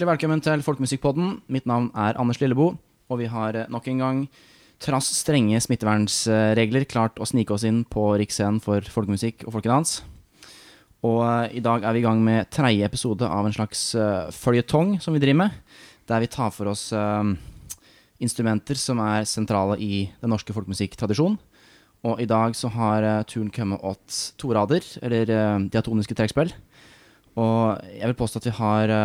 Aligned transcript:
Hjertelig 0.00 0.14
velkommen 0.16 0.40
til 0.40 0.62
Folkemusikkpodden. 0.64 1.32
Mitt 1.52 1.66
navn 1.68 1.90
er 1.92 2.16
Anders 2.16 2.38
Lillebo, 2.40 2.70
og 3.12 3.18
vi 3.20 3.26
har 3.28 3.52
eh, 3.52 3.66
nok 3.68 3.84
en 3.90 3.98
gang, 4.00 4.20
trass 4.80 5.10
strenge 5.12 5.58
smittevernsregler, 5.60 6.86
klart 6.88 7.20
å 7.20 7.26
snike 7.28 7.52
oss 7.52 7.66
inn 7.68 7.82
på 7.84 8.06
riksscenen 8.16 8.62
for 8.64 8.80
folkemusikk 8.80 9.44
og 9.44 9.58
folkedans. 9.58 9.98
Og 11.04 11.18
uh, 11.20 11.52
i 11.52 11.60
dag 11.60 11.84
er 11.84 11.92
vi 11.92 12.00
i 12.00 12.06
gang 12.06 12.22
med 12.24 12.48
tredje 12.48 12.88
episode 12.88 13.28
av 13.28 13.44
en 13.44 13.52
slags 13.58 13.82
uh, 13.92 14.32
føljetong 14.32 14.94
som 15.04 15.12
vi 15.12 15.20
driver 15.20 15.42
med, 15.42 15.60
der 16.08 16.24
vi 16.24 16.32
tar 16.32 16.56
for 16.56 16.72
oss 16.72 16.86
uh, 16.96 17.20
instrumenter 18.24 18.80
som 18.80 19.04
er 19.04 19.28
sentrale 19.28 19.76
i 19.84 20.06
den 20.24 20.32
norske 20.32 20.56
folkemusikktradisjonen. 20.56 21.36
Og 22.08 22.24
i 22.24 22.30
dag 22.32 22.56
så 22.56 22.72
har 22.72 23.10
turen 23.28 23.52
kommet 23.52 23.84
åt 23.84 24.22
torader, 24.40 24.80
eller 25.04 25.36
diatoniske 25.68 26.16
trekkspill. 26.16 26.56
Og 27.36 27.84
jeg 27.92 28.08
vil 28.08 28.20
påstå 28.24 28.40
at 28.40 28.48
vi 28.48 28.58
har 28.62 28.96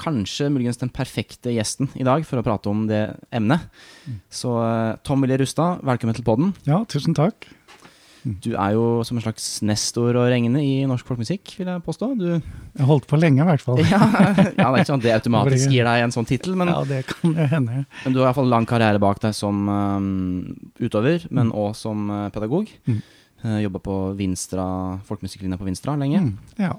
kanskje 0.00 0.48
muligens 0.52 0.80
den 0.80 0.90
perfekte 0.94 1.52
gjesten 1.54 1.88
i 1.96 2.04
dag 2.06 2.24
for 2.26 2.40
å 2.40 2.46
prate 2.46 2.70
om 2.72 2.86
det 2.90 3.04
emnet. 3.34 3.68
Så 4.32 4.52
uh, 4.58 4.96
Tom 5.06 5.22
Willy 5.24 5.38
Rustad, 5.42 5.82
velkommen 5.86 6.16
til 6.16 6.26
podden. 6.26 6.52
Ja, 6.68 6.82
tusen 6.90 7.16
takk. 7.16 7.46
Du 8.42 8.56
er 8.58 8.72
jo 8.74 9.04
som 9.06 9.20
en 9.20 9.22
slags 9.22 9.44
nestor 9.62 10.16
å 10.18 10.24
regne 10.26 10.58
i 10.58 10.80
norsk 10.90 11.06
folkemusikk, 11.06 11.52
vil 11.60 11.68
jeg 11.70 11.82
påstå. 11.86 12.08
Du, 12.18 12.24
Jeg 12.34 12.86
holdt 12.88 13.06
på 13.06 13.20
lenge, 13.22 13.44
i 13.44 13.46
hvert 13.46 13.62
fall. 13.62 13.78
ja, 13.86 14.00
ja, 14.02 14.32
det 14.42 14.56
er 14.56 14.80
ikke 14.80 14.88
sånn 14.88 14.98
at 14.98 15.04
det 15.06 15.12
automatisk 15.20 15.70
gir 15.70 15.86
deg 15.86 16.02
en 16.08 16.14
sånn 16.14 16.26
tittel, 16.26 16.56
men, 16.58 16.72
Ja, 16.74 16.80
det 16.88 17.04
kan 17.12 17.36
hende. 17.52 17.84
men 18.02 18.16
du 18.16 18.18
har 18.18 18.32
iallfall 18.32 18.50
lang 18.50 18.66
karriere 18.66 18.98
bak 19.02 19.22
deg 19.22 19.36
som 19.36 19.68
um, 19.70 20.08
utøver, 20.82 21.28
men 21.30 21.54
òg 21.54 21.76
som 21.78 22.10
uh, 22.10 22.24
pedagog. 22.34 22.72
Mm. 22.90 22.98
Uh, 23.44 23.56
Jobba 23.62 23.84
på 23.86 23.94
Vinstra, 24.18 24.66
folkemusikklinja 25.06 25.60
på 25.62 25.68
Vinstra 25.70 25.94
lenge. 26.00 26.24
Mm, 26.26 26.36
Ja. 26.66 26.74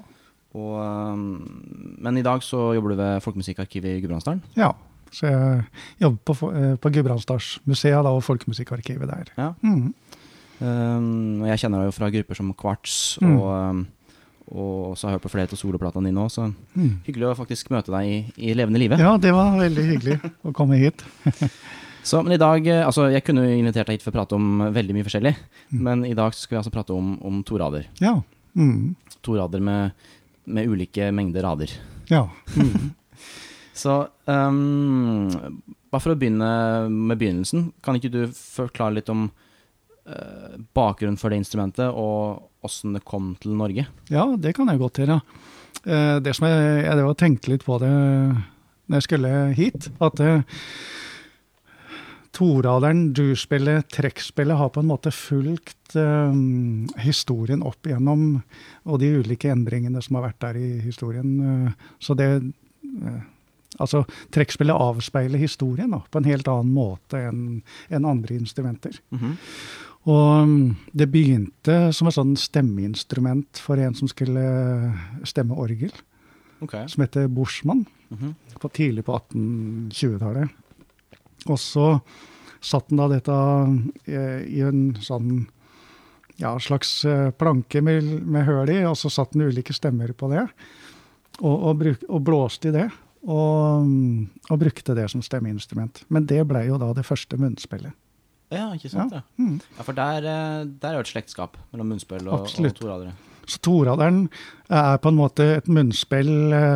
Og, 0.56 0.78
um, 0.80 1.96
men 2.00 2.16
i 2.16 2.22
dag 2.24 2.40
så 2.42 2.70
jobber 2.74 2.94
du 2.94 2.96
ved 3.02 3.20
Folkemusikkarkivet 3.22 3.96
i 3.96 4.00
Gudbrandsdalen. 4.04 4.42
ja. 4.56 4.72
Så 5.10 5.24
jeg 5.24 5.62
jobber 6.02 6.34
på, 6.36 6.48
eh, 6.52 6.74
på 6.76 6.90
Gudbrandsdalsmuseet 6.92 8.04
og 8.04 8.18
Folkemusikkarkivet 8.26 9.08
der. 9.08 9.30
Ja. 9.38 9.46
Mm. 9.64 9.94
Um, 10.60 11.44
jeg 11.46 11.62
kjenner 11.62 11.80
deg 11.80 11.88
jo 11.88 11.94
fra 11.96 12.10
grupper 12.12 12.36
som 12.36 12.50
Quartz, 12.52 13.16
Mm. 13.22 13.38
og, 13.40 13.70
um, 13.70 13.86
og 14.52 14.96
så 14.98 15.06
har 15.06 15.10
jeg 15.12 15.18
hørt 15.20 15.24
på 15.26 15.30
flere 15.32 15.48
av 15.52 15.56
soloplatene 15.58 16.08
dine 16.10 16.20
òg, 16.20 16.28
så 16.30 16.52
Mm. 16.76 17.00
hyggelig 17.06 17.24
å 17.32 17.36
faktisk 17.38 17.70
møte 17.70 17.86
deg 17.92 18.04
i, 18.04 18.50
i 18.50 18.54
levende 18.54 18.78
live. 18.78 18.98
Ja, 18.98 19.16
det 19.16 19.32
var 19.32 19.56
veldig 19.56 19.84
hyggelig 19.96 20.20
å 20.44 20.52
komme 20.52 20.76
hit. 20.78 21.02
Så, 22.08 22.22
men 22.22 22.32
i 22.32 22.38
dag, 22.38 22.66
eh, 22.66 22.84
altså 22.86 23.10
Jeg 23.12 23.24
kunne 23.24 23.42
invitert 23.58 23.86
deg 23.86 23.98
hit 23.98 24.02
for 24.02 24.10
å 24.10 24.14
prate 24.14 24.34
om 24.34 24.60
veldig 24.72 24.94
mye 24.94 25.04
forskjellig, 25.04 25.36
Mm. 25.72 25.80
men 25.82 26.04
i 26.04 26.14
dag 26.14 26.32
skal 26.34 26.56
vi 26.56 26.60
altså 26.62 26.70
prate 26.72 26.90
om, 26.94 27.18
om 27.22 27.42
to 27.44 27.56
rader. 27.58 27.86
Ja. 28.00 28.20
Mm. 28.56 28.94
To 29.22 29.36
rader 29.36 29.60
med, 29.60 29.92
med 30.48 30.70
ulike 30.70 31.10
mengder 31.14 31.44
rader. 31.46 31.72
Ja. 32.10 32.24
Mm. 32.56 32.94
Så 33.78 33.94
um, 34.26 35.28
bare 35.92 36.02
for 36.02 36.14
å 36.14 36.18
begynne 36.18 36.48
med 36.90 37.20
begynnelsen, 37.20 37.68
kan 37.84 37.98
ikke 37.98 38.10
du 38.10 38.22
forklare 38.34 38.96
litt 38.96 39.12
om 39.12 39.28
uh, 39.28 40.56
bakgrunnen 40.74 41.20
for 41.20 41.30
det 41.30 41.38
instrumentet, 41.44 41.86
og 41.92 42.66
åssen 42.66 42.96
det 42.96 43.04
kom 43.06 43.36
til 43.38 43.54
Norge? 43.54 43.86
ja, 44.10 44.24
det 44.34 44.56
kan 44.58 44.66
jeg 44.72 44.82
godt 44.82 44.98
gjøre. 45.04 45.20
Uh, 45.86 46.18
Det 46.24 46.34
som 46.34 46.48
jeg, 46.50 46.86
jeg 46.88 47.18
tenkte 47.22 47.54
litt 47.54 47.66
på 47.68 47.78
det 47.84 47.92
når 48.88 49.02
jeg 49.02 49.06
skulle 49.06 49.32
hit, 49.56 49.88
at 50.00 50.20
eh, 50.24 50.62
toraderen, 52.38 53.08
durspillet, 53.16 53.88
trekkspillet 53.94 54.58
har 54.58 54.70
på 54.70 54.82
en 54.82 54.90
måte 54.90 55.10
fulgt 55.14 55.96
eh, 55.98 56.36
historien 57.02 57.64
opp 57.66 57.88
igjennom, 57.88 58.38
og 58.86 59.00
de 59.02 59.10
ulike 59.18 59.50
endringene 59.50 60.02
som 60.04 60.18
har 60.18 60.28
vært 60.28 60.44
der 60.44 60.60
i 60.60 60.68
historien. 60.84 61.34
eh, 61.42 61.90
så 61.98 62.18
det 62.18 62.30
eh, 62.36 63.26
Altså, 63.78 64.00
trekkspillet 64.32 64.74
avspeiler 64.74 65.38
historien 65.38 65.92
da, 65.92 65.98
på 66.10 66.18
en 66.18 66.26
helt 66.26 66.48
annen 66.50 66.70
måte 66.72 67.20
enn 67.28 67.42
en 67.94 68.06
andre 68.08 68.38
instrumenter. 68.40 68.96
Mhm. 69.12 69.34
Og 70.08 70.48
mm, 70.48 70.76
det 70.96 71.06
begynte 71.12 71.76
som 71.92 72.08
et 72.08 72.16
sånn 72.16 72.32
stemmeinstrument 72.40 73.60
for 73.60 73.78
en 73.78 73.94
som 73.94 74.08
skulle 74.08 74.42
stemme 75.28 75.54
orgel, 75.54 75.92
okay. 76.64 76.88
som 76.88 77.04
heter 77.04 77.28
Bushman 77.28 77.84
-hmm. 78.10 78.34
på 78.58 78.68
tidlig 78.68 79.04
på 79.04 79.12
1820-tallet. 79.12 80.48
Og 81.46 81.58
så 81.58 81.98
satt 82.60 82.90
han 82.90 82.98
da 83.02 83.08
dette 83.12 83.36
eh, 84.06 84.40
i 84.48 84.60
en 84.66 84.94
sånn 85.02 85.46
ja, 86.38 86.52
slags 86.62 87.04
eh, 87.04 87.30
planke 87.34 87.82
med, 87.82 88.04
med 88.26 88.46
høl 88.46 88.70
i, 88.70 88.80
og 88.86 88.96
så 88.98 89.10
satt 89.10 89.34
han 89.34 89.46
ulike 89.50 89.74
stemmer 89.74 90.12
på 90.14 90.28
det, 90.32 90.44
og, 91.42 91.54
og, 91.56 91.72
bruk, 91.80 92.04
og 92.08 92.22
blåste 92.26 92.70
i 92.70 92.74
det. 92.74 92.88
Og, 93.28 93.88
og 94.48 94.60
brukte 94.62 94.94
det 94.94 95.08
som 95.10 95.20
stemmeinstrument. 95.26 96.04
Men 96.14 96.24
det 96.30 96.44
ble 96.48 96.60
jo 96.68 96.76
da 96.78 96.92
det 96.94 97.02
første 97.04 97.36
munnspillet. 97.36 97.90
Ja, 98.54 98.68
ikke 98.72 98.88
sant? 98.92 99.12
Ja, 99.12 99.20
Mm. 99.36 99.56
ja 99.76 99.82
for 99.84 99.92
der, 99.98 100.22
eh, 100.24 100.64
der 100.80 100.88
er 100.94 101.00
jo 101.00 101.04
et 101.04 101.10
slektskap 101.10 101.58
mellom 101.72 101.90
munnspill 101.92 102.22
og, 102.28 102.32
og 102.32 102.46
Absolutt. 102.46 102.78
toradere. 102.78 103.12
Så 103.48 103.58
toraderen 103.64 104.28
er 104.70 104.96
på 105.02 105.10
en 105.10 105.18
måte 105.18 105.44
et 105.58 105.68
munnspill 105.68 106.30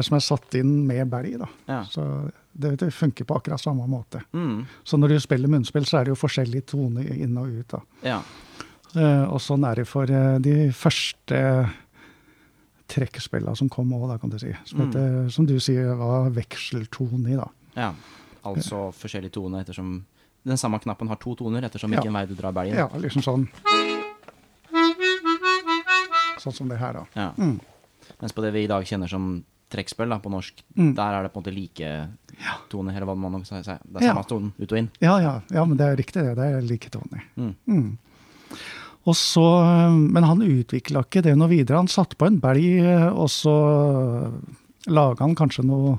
som 0.05 0.17
er 0.19 0.25
satt 0.25 0.55
inn 0.59 0.87
med 0.89 1.09
belg. 1.13 1.39
da. 1.41 1.49
Ja. 1.69 1.81
Så 1.89 2.05
det, 2.53 2.77
det 2.81 2.91
funker 2.95 3.25
på 3.25 3.37
akkurat 3.39 3.61
samme 3.61 3.87
måte. 3.89 4.21
Mm. 4.33 4.65
Så 4.85 4.97
når 5.01 5.09
du 5.15 5.21
spiller 5.21 5.49
munnspill, 5.49 5.85
så 5.89 5.99
er 6.01 6.05
det 6.05 6.13
jo 6.13 6.19
forskjellige 6.21 6.67
toner 6.73 7.09
inn 7.15 7.37
og 7.39 7.49
ut. 7.49 7.75
ja. 8.03 8.23
Uh, 8.93 9.25
og 9.33 9.39
sånn 9.41 9.63
er 9.65 9.79
det 9.81 9.87
for 9.89 10.05
uh, 10.05 10.37
de 10.45 10.69
første 10.77 11.39
trekkspillene 12.93 13.55
som 13.57 13.71
kom 13.73 13.89
òg, 13.97 14.19
kan 14.21 14.29
du 14.29 14.37
si. 14.39 14.51
Som, 14.69 14.81
Mm. 14.83 14.87
heter, 14.91 15.31
som 15.33 15.47
du 15.49 15.55
sier 15.61 15.95
var 15.97 16.29
vekseltone 16.31 17.33
i, 17.33 17.37
da. 17.41 17.49
ja. 17.75 17.95
Altså 18.45 18.91
forskjellige 18.93 19.31
toner 19.37 19.61
ettersom 19.63 20.05
Den 20.45 20.59
samme 20.59 20.81
knappen 20.83 21.07
har 21.09 21.17
to 21.23 21.37
toner 21.39 21.63
ettersom 21.63 21.93
Ja. 21.93 22.01
hvilken 22.01 22.13
vei 22.13 22.27
du 22.27 22.35
drar 22.35 22.53
belgen. 22.53 22.75
Ja, 22.77 22.89
liksom 22.99 23.23
sånn. 23.23 23.49
Sånn 26.43 26.53
som 26.57 26.69
det 26.69 26.79
her, 26.81 26.93
da. 26.93 27.05
Ja. 27.15 27.29
Mm. 27.39 27.61
Mens 28.21 28.33
på 28.35 28.43
det 28.43 28.51
vi 28.53 28.65
i 28.65 28.71
dag 28.71 28.85
kjenner 28.85 29.09
som 29.09 29.45
trekkspill 29.73 30.13
på 30.23 30.31
norsk, 30.33 30.63
Mm. 30.77 30.95
der 30.95 31.15
er 31.19 31.23
det 31.27 31.33
på 31.33 31.41
en 31.41 31.45
måte 31.45 31.55
like 31.57 32.09
tone 32.71 32.93
eller 32.95 33.07
hva 33.09 33.17
man 33.17 33.33
nå 33.33 33.43
sier. 33.47 33.63
Det 33.65 34.03
er 34.03 34.05
Ja. 34.07 34.13
samme 34.15 34.27
tonen 34.29 34.53
ut 34.59 34.73
og 34.73 34.79
inn. 34.79 34.91
Ja, 35.01 35.19
ja, 35.21 35.41
ja, 35.51 35.65
men 35.65 35.77
det 35.77 35.87
er 35.89 35.97
riktig, 35.97 36.23
det. 36.23 36.37
Det 36.37 36.47
er 36.53 36.61
like 36.63 36.91
tone. 36.91 37.23
Mm. 37.37 37.55
Mm. 37.69 37.99
Så, 39.13 39.43
men 39.99 40.23
han 40.23 40.39
utvikla 40.43 41.03
ikke 41.03 41.23
det 41.23 41.35
noe 41.37 41.49
videre. 41.51 41.77
Han 41.81 41.89
satte 41.91 42.15
på 42.17 42.27
en 42.29 42.39
belg, 42.39 42.85
og 43.13 43.27
så 43.29 44.33
laga 44.87 45.25
han 45.25 45.35
kanskje 45.35 45.65
noe 45.67 45.99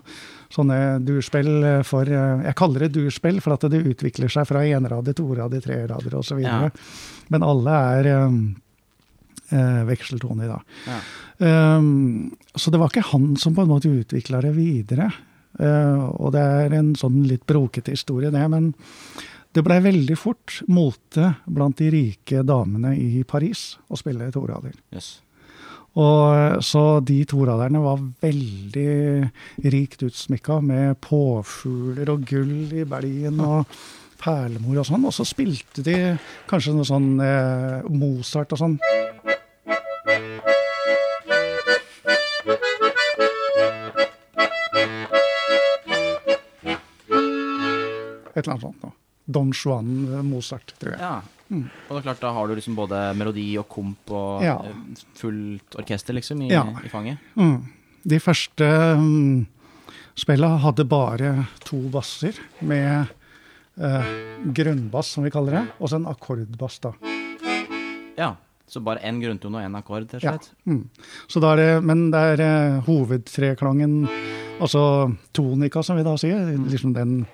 sånne 0.53 1.01
durspill 1.03 1.83
for 1.83 2.05
Jeg 2.05 2.55
kaller 2.55 2.85
det 2.85 2.93
durspill, 2.93 3.41
for 3.41 3.53
at 3.57 3.65
det 3.71 3.83
utvikler 3.83 4.29
seg 4.31 4.47
fra 4.47 4.61
enrader, 4.63 5.13
torader, 5.17 5.61
trerader 5.63 6.15
osv. 6.19 6.39
Ja. 6.43 6.69
Men 7.29 7.43
alle 7.43 7.71
er 7.99 8.29
um, 9.53 9.83
vekseltone 9.89 10.47
i 10.47 10.49
dag. 10.49 10.79
Ja. 10.89 10.97
Um, 11.77 12.31
så 12.55 12.73
det 12.73 12.81
var 12.81 12.91
ikke 12.91 13.11
han 13.13 13.33
som 13.39 13.55
på 13.55 13.65
en 13.65 13.71
måte 13.71 13.91
utvikla 13.93 14.41
det 14.45 14.55
videre. 14.57 15.11
Uh, 15.59 16.09
og 16.17 16.33
det 16.33 16.41
er 16.41 16.77
en 16.79 16.93
sånn 16.97 17.21
litt 17.29 17.45
brokete 17.49 17.93
historie, 17.93 18.33
det. 18.33 18.43
Men 18.49 18.71
det 19.53 19.61
blei 19.65 19.77
veldig 19.85 20.17
fort 20.17 20.61
mote 20.73 21.35
blant 21.45 21.77
de 21.77 21.91
rike 21.93 22.41
damene 22.47 22.95
i 22.97 23.21
Paris 23.27 23.75
å 23.87 23.99
spille 23.99 24.31
torader. 24.33 24.73
Yes. 24.95 25.19
Og 25.93 26.63
så 26.65 26.83
de 27.05 27.19
toraderne 27.29 27.81
var 27.83 27.99
veldig 28.23 29.67
rikt 29.75 30.05
utsmykka 30.07 30.57
med 30.65 30.97
påfugler 31.05 32.09
og 32.15 32.23
gull 32.29 32.73
i 32.73 32.85
belgen 32.89 33.37
og 33.45 33.69
perlemor 34.23 34.81
og 34.81 34.87
sånn. 34.89 35.05
Og 35.05 35.13
så 35.13 35.25
spilte 35.27 35.85
de 35.85 35.97
kanskje 36.49 36.73
noe 36.73 36.87
sånn 36.87 37.11
eh, 37.21 37.85
Mozart 37.93 38.55
og 38.55 38.63
sånn. 38.63 38.79
Et 48.35 48.41
eller 48.43 48.53
annet 48.55 48.61
sånt 48.67 48.83
noe. 48.83 48.93
Don 49.25 49.51
Juan 49.55 50.13
eh, 50.17 50.21
Mozart, 50.27 50.73
tror 50.79 50.91
jeg. 50.91 50.99
Ja. 50.99 51.21
Og 51.53 51.89
det 51.93 51.99
er 51.99 52.05
klart, 52.09 52.19
da 52.23 52.31
har 52.33 52.47
du 52.49 52.55
liksom 52.57 52.75
både 52.75 52.99
melodi 53.15 53.45
og 53.61 53.67
komp 53.69 54.11
og 54.11 54.41
Ja. 54.43 54.57
eh, 54.65 55.01
fullt 55.15 55.75
orkester, 55.79 56.13
liksom, 56.17 56.41
i, 56.41 56.49
Ja. 56.51 56.63
i 56.83 56.89
fanget. 56.89 57.17
Mm. 57.37 57.61
De 58.05 58.19
første 58.19 58.67
um, 58.97 59.45
spilla 60.15 60.57
hadde 60.59 60.83
bare 60.89 61.47
to 61.63 61.77
basser 61.89 62.33
med 62.61 63.07
uh, 63.79 64.03
grønnbass, 64.53 65.13
som 65.15 65.23
vi 65.23 65.29
kaller 65.31 65.51
det, 65.51 65.67
og 65.79 65.87
så 65.89 65.95
en 66.01 66.05
akkordbass, 66.11 66.79
da. 66.83 66.91
Ja. 68.17 68.35
Så 68.67 68.81
bare 68.83 68.99
én 69.05 69.19
grunntone 69.21 69.59
og 69.59 69.63
én 69.69 69.75
akkord, 69.77 70.03
rett 70.09 70.13
og 70.15 70.23
Ja. 70.23 70.31
slett? 70.31 70.51
Mm. 70.65 70.89
Så 71.29 71.39
da 71.39 71.53
er 71.53 71.55
det, 71.57 71.83
men 71.83 72.09
det 72.11 72.39
er 72.39 72.43
uh, 72.77 72.81
hovedtreklangen, 72.87 74.07
altså 74.59 75.15
tonika, 75.33 75.83
som 75.83 75.95
vi 75.97 76.03
da 76.03 76.15
sier, 76.17 76.57
liksom 76.69 76.93
den 76.93 77.25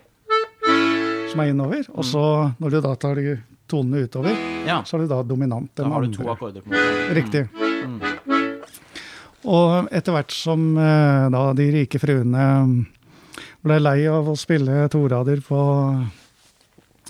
som 1.32 1.40
er 1.44 1.52
innover. 1.54 1.86
Og 1.96 2.06
så 2.08 2.24
når 2.60 2.76
du 2.76 2.80
da 2.82 2.94
tar 3.00 3.16
de 3.20 3.38
tonene 3.70 4.06
utover, 4.08 4.34
Ja. 4.66 4.82
så 4.84 4.98
er 4.98 5.04
du 5.06 5.08
da 5.12 5.22
dominant. 5.24 5.70
Da 5.76 5.86
har 5.88 6.02
du 6.02 6.12
to 6.14 6.24
akkorder. 6.30 6.62
på 6.62 6.74
en. 6.74 7.16
Riktig. 7.16 7.48
Mm. 7.86 8.00
Og 9.50 9.88
etter 9.96 10.12
hvert 10.12 10.32
som 10.36 10.78
eh, 10.78 11.30
da 11.32 11.54
de 11.56 11.70
rike 11.72 12.00
fruene 12.02 12.86
ble 13.64 13.78
lei 13.80 14.06
av 14.08 14.28
å 14.28 14.36
spille 14.40 14.88
torader 14.92 15.42
på 15.44 15.60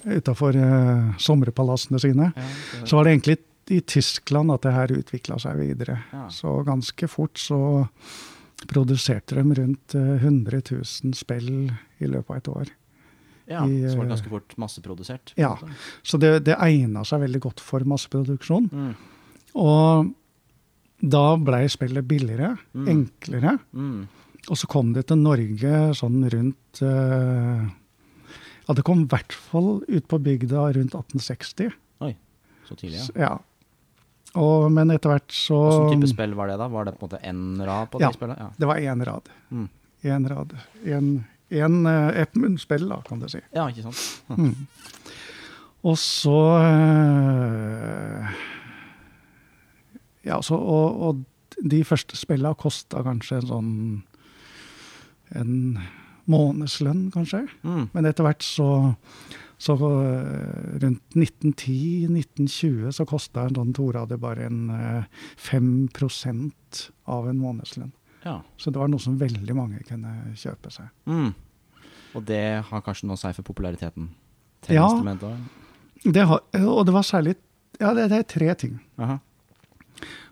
utafor 0.06 0.56
uh, 0.56 1.10
sommerpalassene 1.20 2.00
sine, 2.00 2.30
Ja, 2.36 2.42
det- 2.42 2.88
så 2.88 2.96
var 2.96 3.04
det 3.04 3.12
egentlig 3.20 3.38
i 3.70 3.82
Tyskland 3.82 4.50
at 4.52 4.62
det 4.62 4.72
her 4.74 4.88
utvikla 4.88 5.38
seg 5.40 5.58
videre. 5.60 6.00
Ja. 6.14 6.28
Så 6.30 6.64
ganske 6.66 7.08
fort 7.08 7.38
så 7.38 7.60
produserte 8.68 9.36
de 9.36 9.44
rundt 9.56 9.94
eh, 9.96 10.18
100 10.24 10.62
000 10.72 11.14
spill 11.14 11.70
i 12.00 12.06
løpet 12.08 12.30
av 12.30 12.38
et 12.38 12.48
år. 12.48 12.72
Ja, 13.50 13.64
i, 13.66 13.82
så 13.90 13.98
var 13.98 14.06
det 14.06 14.12
eh, 14.12 14.14
ganske 14.16 14.30
fort 14.32 14.56
masseprodusert. 14.62 15.34
ja. 15.40 15.56
Så 16.04 16.20
det, 16.22 16.46
det 16.46 16.56
egna 16.62 17.04
seg 17.08 17.24
veldig 17.26 17.42
godt 17.48 17.60
for 17.66 17.84
masseproduksjon. 17.90 18.70
Mm. 18.72 18.94
Og 19.60 20.14
da 21.02 21.26
blei 21.38 21.66
spillet 21.72 22.06
billigere, 22.08 22.58
Mm. 22.76 22.88
enklere. 22.92 23.58
Mm. 23.74 24.08
Og 24.50 24.58
så 24.58 24.68
kom 24.72 24.94
det 24.96 25.08
til 25.10 25.18
Norge 25.22 25.94
sånn 25.98 26.22
rundt 26.32 26.82
uh, 26.82 27.68
Ja, 28.70 28.74
det 28.78 28.84
kom 28.86 29.02
i 29.04 29.10
hvert 29.10 29.34
fall 29.34 29.82
ut 29.88 30.08
på 30.08 30.20
bygda 30.22 30.68
rundt 30.78 30.94
1860. 30.96 31.72
Oi, 32.06 32.14
Så 32.68 32.76
tidlig, 32.78 33.00
ja. 33.16 33.30
Ja. 33.30 33.32
Og, 34.38 34.68
men 34.72 34.92
etter 34.94 35.10
hvert 35.10 35.34
så 35.34 35.58
Hvilken 35.88 36.04
type 36.04 36.12
spill 36.14 36.36
var 36.38 36.52
det, 36.52 36.58
da? 36.62 36.68
Var 36.70 36.86
det 36.86 36.94
på 37.00 37.08
en 37.08 37.10
måte 37.10 37.22
én 37.26 37.66
rad 37.66 37.90
på 37.90 38.00
Ja. 38.02 38.08
det 38.12 38.20
spillet? 38.20 38.38
Ja. 38.38 38.50
Det 38.58 38.68
var 38.70 38.78
én 38.78 39.06
rad. 39.06 39.30
Mm. 39.52 39.68
Rad. 40.30 40.54
En, 40.86 41.08
en, 41.50 41.86
eh, 41.90 42.22
et 42.22 42.36
munnspill, 42.38 42.88
da, 42.90 43.02
kan 43.08 43.22
du 43.22 43.30
si. 43.32 43.42
ja, 43.56 43.68
ikke 43.70 43.88
sant? 43.88 44.24
Mm. 44.38 44.68
Og 45.88 45.98
så 45.98 46.40
eh, 46.60 48.40
Ja, 50.28 50.42
så, 50.44 50.60
og, 50.60 51.02
og 51.08 51.62
de 51.64 51.84
første 51.88 52.18
spillene 52.20 52.58
kosta 52.60 53.04
kanskje 53.06 53.40
en 53.40 53.50
sånn 53.50 53.74
En 55.40 55.54
månedslønn, 56.30 57.08
kanskje. 57.14 57.44
Mm. 57.66 57.88
Men 57.94 58.08
etter 58.10 58.26
hvert 58.26 58.46
så, 58.46 58.68
så 59.62 59.76
eh, 59.78 60.76
rundt 60.84 61.18
1910-1920 61.18 62.92
så 62.98 63.06
kosta 63.10 63.48
en 63.48 63.58
sånn 63.58 63.74
torader 63.78 64.22
bare 64.22 64.46
en 64.50 64.70
eh, 64.74 65.24
5 65.42 65.90
av 67.10 67.30
en 67.30 67.42
månedslønn. 67.42 67.94
Ja. 68.26 68.42
Så 68.58 68.72
det 68.72 68.80
var 68.82 68.88
noe 68.92 69.00
som 69.00 69.18
veldig 69.20 69.56
mange 69.56 69.80
kunne 69.88 70.34
kjøpe 70.36 70.72
seg. 70.74 70.90
Mm. 71.08 71.34
Og 72.18 72.26
det 72.26 72.42
har 72.68 72.82
kanskje 72.84 73.08
noe 73.08 73.16
å 73.16 73.22
si 73.22 73.32
for 73.38 73.44
populariteten 73.48 74.10
til 74.66 74.76
Ja. 74.76 74.88
Det 76.04 76.26
har, 76.28 76.42
og 76.66 76.86
det 76.88 76.94
var 76.96 77.04
særlig 77.04 77.36
Ja, 77.80 77.94
det, 77.94 78.10
det 78.12 78.18
er 78.20 78.24
tre 78.28 78.54
ting. 78.60 78.80
Aha. 79.00 79.20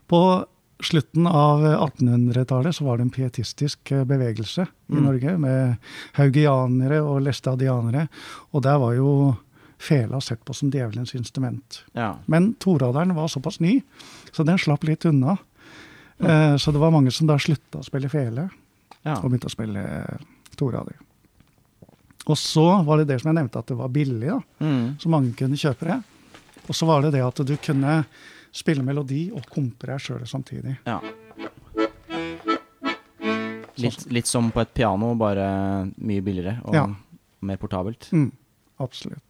På 0.08 0.46
slutten 0.84 1.26
av 1.28 1.64
1800-tallet 1.64 2.76
så 2.76 2.84
var 2.86 2.98
det 3.00 3.06
en 3.08 3.14
pietistisk 3.14 3.90
bevegelse 3.90 4.06
bevegelse 4.06 4.66
i 4.68 4.94
Mm. 4.98 5.04
Norge, 5.04 5.38
med 5.38 5.78
haugianere 6.20 7.00
og 7.02 7.22
lestadianere, 7.26 8.08
Og 8.54 8.62
der 8.64 8.78
var 8.80 8.94
jo 8.96 9.36
fela 9.80 10.20
sett 10.22 10.44
på 10.46 10.54
som 10.56 10.70
djevelens 10.72 11.14
instrument. 11.16 11.84
Ja. 11.94 12.16
Men 12.28 12.54
toraderen 12.56 13.14
var 13.16 13.28
såpass 13.28 13.60
ny, 13.60 13.82
så 14.32 14.44
den 14.46 14.58
slapp 14.58 14.84
litt 14.84 15.06
unna. 15.06 15.38
Eh, 16.20 16.56
så 16.58 16.72
det 16.74 16.80
var 16.82 16.92
mange 16.92 17.12
som 17.14 17.28
da 17.30 17.36
slutta 17.38 17.80
å 17.82 17.86
spille 17.86 18.10
fele, 18.10 18.48
ja. 19.04 19.18
og 19.20 19.28
begynte 19.30 19.50
å 19.50 19.54
spille 19.54 19.84
eh, 19.84 20.24
torader. 20.58 20.96
Og 22.28 22.36
så 22.38 22.84
var 22.84 22.98
det 23.00 23.08
det 23.08 23.20
som 23.22 23.30
jeg 23.32 23.38
nevnte, 23.38 23.60
at 23.62 23.68
det 23.70 23.78
var 23.80 23.88
billig, 23.94 24.28
da, 24.34 24.40
Mm. 24.66 24.98
så 25.00 25.10
mange 25.14 25.36
kunne 25.38 25.56
kjøpe 25.56 25.86
det. 25.88 26.00
Og 26.68 26.76
så 26.76 26.86
var 26.90 27.02
det 27.06 27.14
det 27.14 27.22
at 27.24 27.36
du 27.48 27.54
kunne 27.64 28.02
spille 28.52 28.84
melodi 28.84 29.30
og 29.32 29.46
kompe 29.54 29.88
deg 29.88 30.00
sjøl 30.02 30.26
samtidig. 30.28 30.78
ja. 30.86 31.00
Litt, 33.78 34.08
litt 34.10 34.26
som 34.26 34.48
på 34.52 34.62
et 34.64 34.72
piano, 34.74 35.12
bare 35.16 35.46
mye 36.02 36.22
billigere 36.26 36.56
og 36.66 36.74
Ja. 36.74 36.88
mer 37.46 37.58
portabelt. 37.62 38.10
Mm, 38.12 38.32
absolutt. 38.80 39.22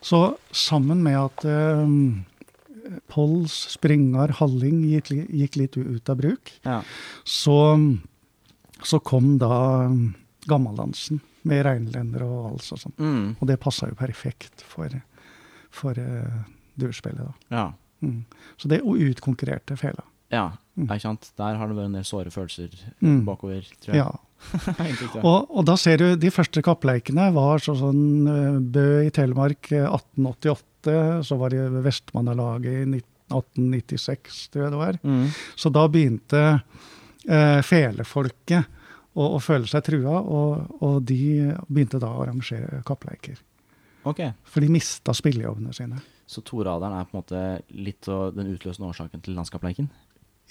Så 0.00 0.36
sammen 0.52 1.02
med 1.02 1.16
at 1.18 1.44
eh, 1.44 1.86
Pols, 3.12 3.54
Springar, 3.74 4.34
Halling 4.40 4.82
gikk, 4.88 5.12
gikk, 5.28 5.58
litt 5.60 5.78
ut 5.78 6.10
av 6.10 6.18
bruk. 6.20 6.52
Ja. 6.66 6.80
Så, 7.24 7.58
så, 8.82 9.00
kom 9.00 9.36
da 9.42 9.88
Gammeldansen 10.48 11.22
med 11.48 11.64
reinlendere 11.66 12.26
og 12.28 12.50
alt 12.52 12.66
sånt. 12.66 12.98
Mm. 12.98 13.36
Og 13.38 13.48
det 13.48 13.60
passa 13.62 13.88
jo 13.90 13.96
perfekt 13.98 14.64
for, 14.68 14.92
for 15.72 16.00
uh, 16.00 16.42
durspillet, 16.80 17.24
da. 17.24 17.56
Ja. 17.56 17.66
Mm. 18.04 18.24
Så 18.60 18.68
det 18.68 18.82
utkonkurrerte 18.84 19.76
fela. 19.80 20.04
Ja, 20.32 20.50
mm. 20.76 20.88
ikke 20.88 21.04
sant. 21.04 21.30
Der 21.38 21.58
har 21.60 21.68
det 21.68 21.76
vært 21.78 21.90
en 21.90 21.98
del 21.98 22.06
såre 22.08 22.32
følelser 22.34 22.72
mm. 23.04 23.24
bakover, 23.28 23.66
tror 23.84 23.96
jeg. 23.96 24.04
Ja. 24.04 24.12
og, 25.22 25.48
og, 25.48 25.62
da 25.64 25.76
ser 25.80 26.02
du 26.02 26.06
de 26.20 26.30
første 26.34 26.60
kappleikene 26.64 27.30
var 27.32 27.62
sånn 27.64 28.28
eh, 28.28 28.58
Bø 28.74 28.88
i 29.06 29.12
Telemark 29.14 29.70
eh, 29.72 29.86
1888 29.86 30.73
Universitetet. 30.86 31.26
Så 31.26 31.36
var 31.36 31.50
det 31.50 31.84
Vestmannalaget 31.84 32.72
i 32.72 33.02
1896, 33.32 34.48
tror 34.52 34.64
jeg 34.64 34.72
det 34.72 34.80
var. 34.80 34.98
Mm. 35.02 35.28
Så 35.56 35.70
da 35.72 35.88
begynte 35.88 36.42
eh, 37.28 37.60
felefolket 37.64 38.64
å, 39.14 39.26
å, 39.36 39.40
føle 39.40 39.66
seg 39.70 39.84
trua, 39.86 40.20
og, 40.20 40.80
og, 40.80 41.02
de 41.02 41.54
begynte 41.68 42.00
da 42.02 42.10
å 42.10 42.24
arrangere 42.24 42.82
kappleiker. 42.86 43.38
Okay. 44.04 44.34
For 44.44 44.60
de 44.60 44.68
mista 44.68 45.14
spillejobbene 45.16 45.72
sine. 45.72 46.02
Så 46.26 46.42
toraderen 46.44 46.98
er 46.98 47.06
på 47.08 47.16
en 47.16 47.22
måte 47.22 47.44
litt 47.72 48.04
den 48.04 48.50
utløsende 48.52 48.90
årsaken 48.90 49.22
til 49.24 49.36
landskapsleiken? 49.38 49.88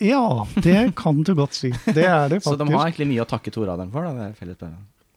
Ja, 0.01 0.47
det 0.57 0.95
kan 0.97 1.21
du 1.21 1.35
godt 1.37 1.53
si. 1.53 1.69
Det 1.85 2.05
er 2.07 2.29
det 2.31 2.41
faktisk. 2.41 2.49
Så 2.49 2.57
de 2.57 2.73
har 2.73 2.87
egentlig 2.87 3.09
mye 3.11 3.25
å 3.25 3.29
takke 3.29 3.53
toraderen 3.53 3.91
for? 3.93 4.07
Da, 4.09 4.31
det 4.33 4.71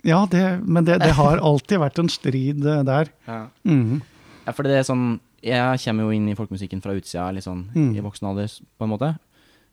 ja, 0.07 0.21
det, 0.31 0.43
men 0.63 0.85
det, 0.85 1.01
det, 1.03 1.15
har 1.17 1.41
alltid 1.43 1.81
vært 1.83 2.03
en 2.03 2.11
strid 2.13 2.67
eh, 2.67 2.83
der. 2.87 3.11
Ja. 3.27 3.47
Mm 3.65 3.81
-hmm. 3.85 4.03
Ja, 4.47 4.53
for 4.55 4.63
det 4.63 4.73
er 4.79 4.87
sånn 4.87 5.19
Jeg 5.43 5.79
kommer 5.85 6.07
jo 6.07 6.11
inn 6.17 6.29
i 6.31 6.35
folkemusikken 6.39 6.81
fra 6.83 6.95
utsida, 6.97 7.29
sånn 7.43 7.67
Mm. 7.75 7.97
i 7.97 8.01
voksen 8.01 8.27
alder, 8.29 8.47
på 8.79 8.85
en 8.87 8.91
måte. 8.91 9.19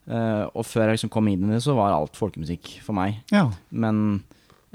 Uh, 0.10 0.50
og 0.54 0.66
før 0.66 0.90
jeg 0.90 0.98
liksom 0.98 1.10
kom 1.10 1.28
inn 1.30 1.46
i 1.48 1.54
det, 1.54 1.62
så 1.64 1.74
var 1.76 1.94
alt 1.96 2.14
folkemusikk 2.20 2.82
for 2.84 2.94
meg. 2.94 3.22
Ja. 3.32 3.50
Men 3.72 4.24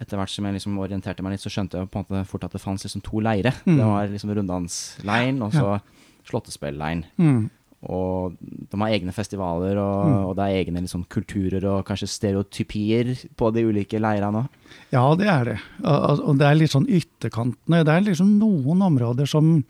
etter 0.01 0.17
hvert 0.17 0.31
som 0.31 0.45
jeg 0.47 0.55
liksom 0.55 0.79
orienterte 0.79 1.23
meg 1.23 1.33
litt, 1.33 1.41
så 1.45 1.51
skjønte 1.53 1.77
jeg 1.79 1.91
på 1.91 1.99
en 2.01 2.05
måte 2.09 2.27
fort 2.27 2.45
at 2.45 2.53
det 2.53 2.61
fantes 2.63 2.85
liksom 2.87 3.03
to 3.03 3.21
leire. 3.21 3.53
Mm. 3.67 3.77
Det 3.77 3.85
var 3.85 4.09
liksom 4.09 4.35
Runddans-leiren, 4.35 5.43
og 5.43 5.53
så 5.53 5.81
Slåttespell-leiren. 6.29 7.05
Mm. 7.19 7.51
Og 7.89 8.35
de 8.41 8.77
har 8.81 8.89
egne 8.91 9.13
festivaler, 9.15 9.77
og, 9.79 10.07
Mm. 10.07 10.25
og 10.27 10.37
det 10.37 10.45
er 10.45 10.65
egne 10.65 10.81
liksom, 10.83 11.05
kulturer 11.09 11.65
og 11.65 11.85
kanskje 11.87 12.09
stereotypier 12.09 13.15
på 13.37 13.53
de 13.55 13.63
ulike 13.65 14.01
leirene 14.01 14.43
òg. 14.45 14.49
Ja, 14.93 15.15
det 15.15 15.27
er 15.29 15.45
det. 15.45 15.59
Og 15.85 16.21
og 16.29 16.39
det 16.39 16.47
er 16.47 16.55
litt 16.55 16.71
sånn 16.73 16.89
ytterkantene. 16.89 17.85
Det 17.85 17.89
er 17.95 18.01
liksom 18.11 18.39
noen 18.39 18.83
områder 18.83 19.27
som, 19.29 19.65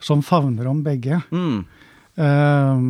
som 0.00 0.22
favner 0.24 0.66
om 0.70 0.82
begge. 0.86 1.20
Mm. 1.30 1.60
Uh, 2.18 2.80